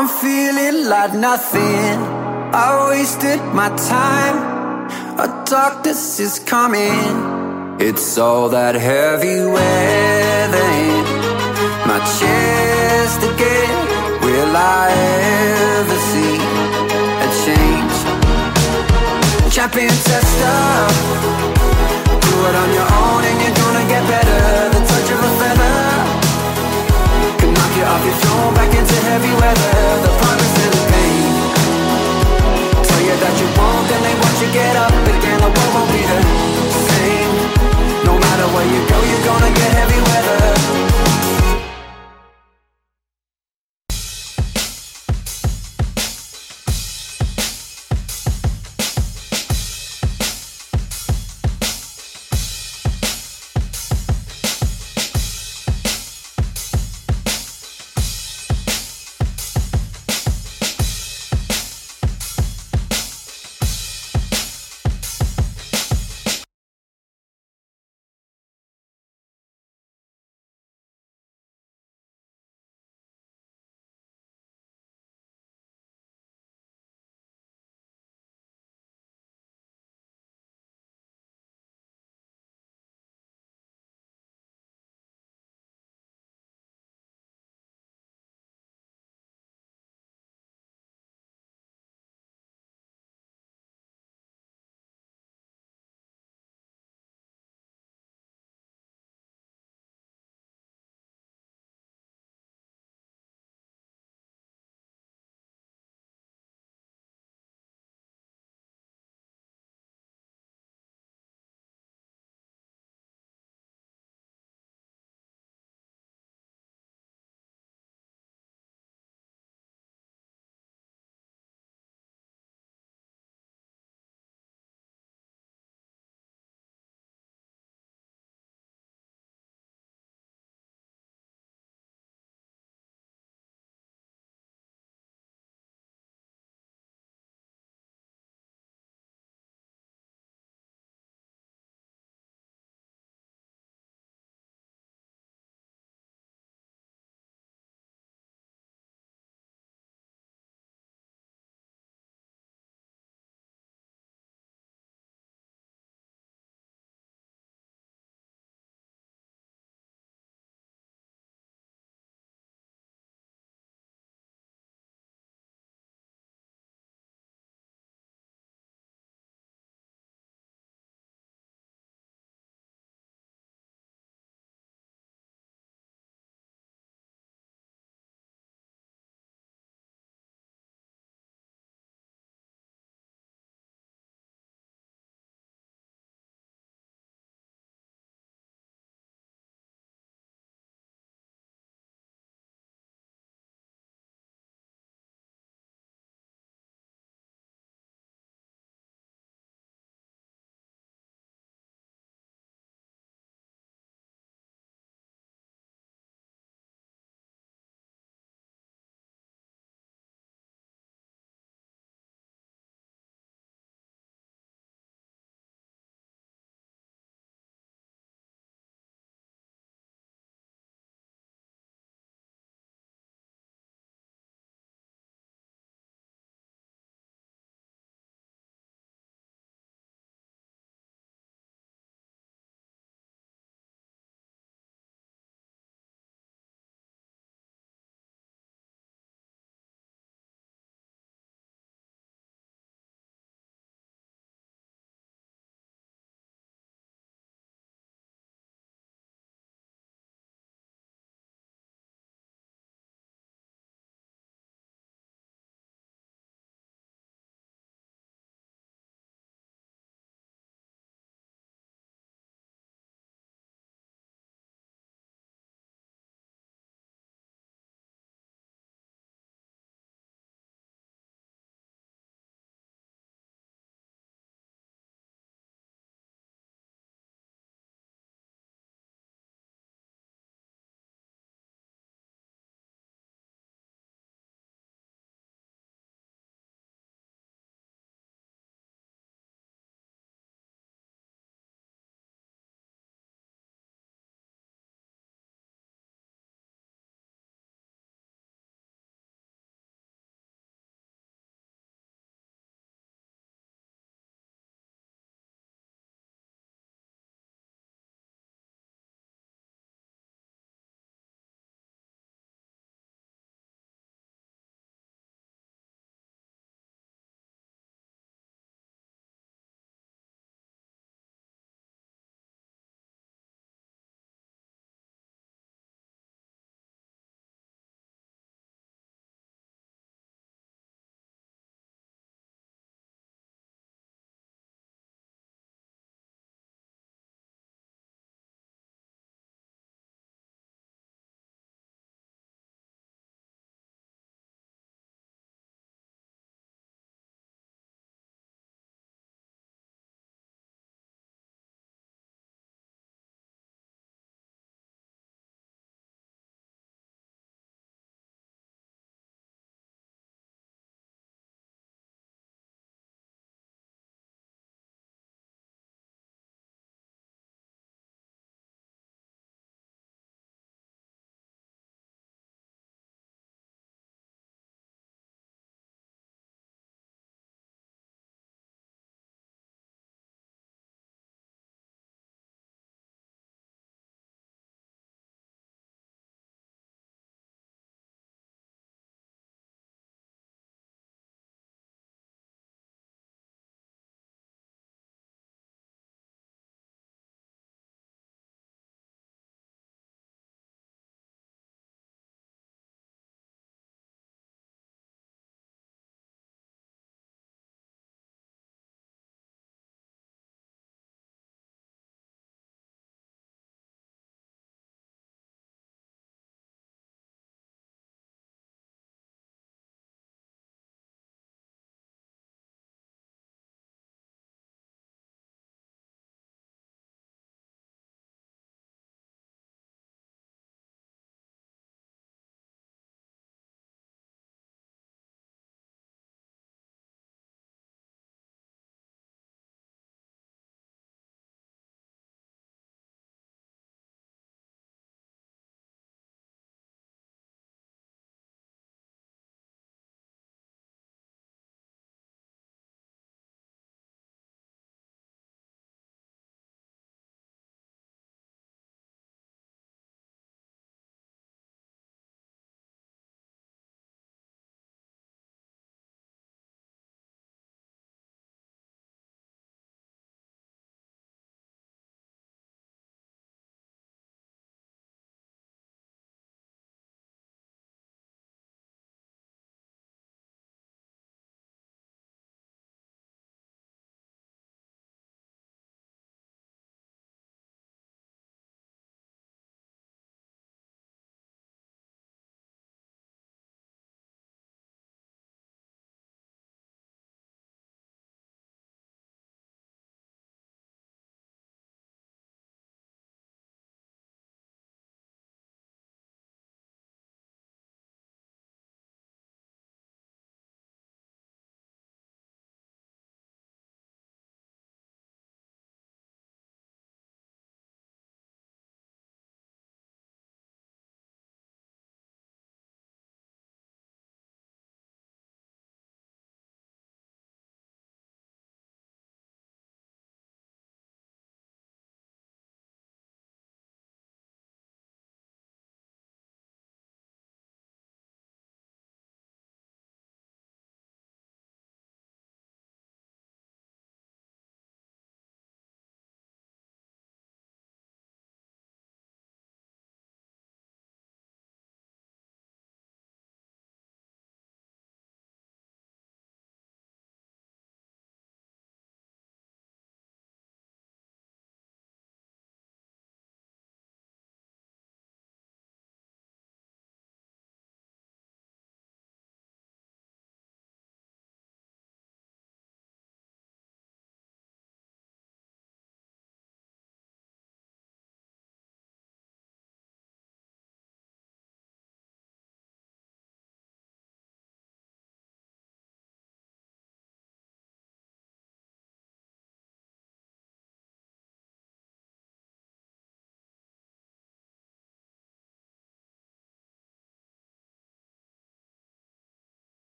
[0.00, 2.00] I'm feeling like nothing.
[2.54, 4.38] I wasted my time.
[5.20, 7.76] A darkness is coming.
[7.78, 10.70] It's all that heavy weather
[11.84, 13.76] my chest again.
[14.24, 14.88] Will I
[15.76, 16.36] ever see
[17.26, 17.96] a change?
[19.52, 20.60] Champion tester.
[22.24, 24.40] Do it on your own and you're gonna get better.
[24.72, 25.89] The touch of a feather
[27.80, 29.72] you off, your throne, back into heavy weather.
[30.04, 31.32] The promise and the pain
[32.84, 35.38] Tell you that you won't, then they want you get up again.
[35.40, 36.20] The world won't be the
[36.92, 37.32] same.
[38.04, 40.39] No matter where you go, you're gonna get heavy weather.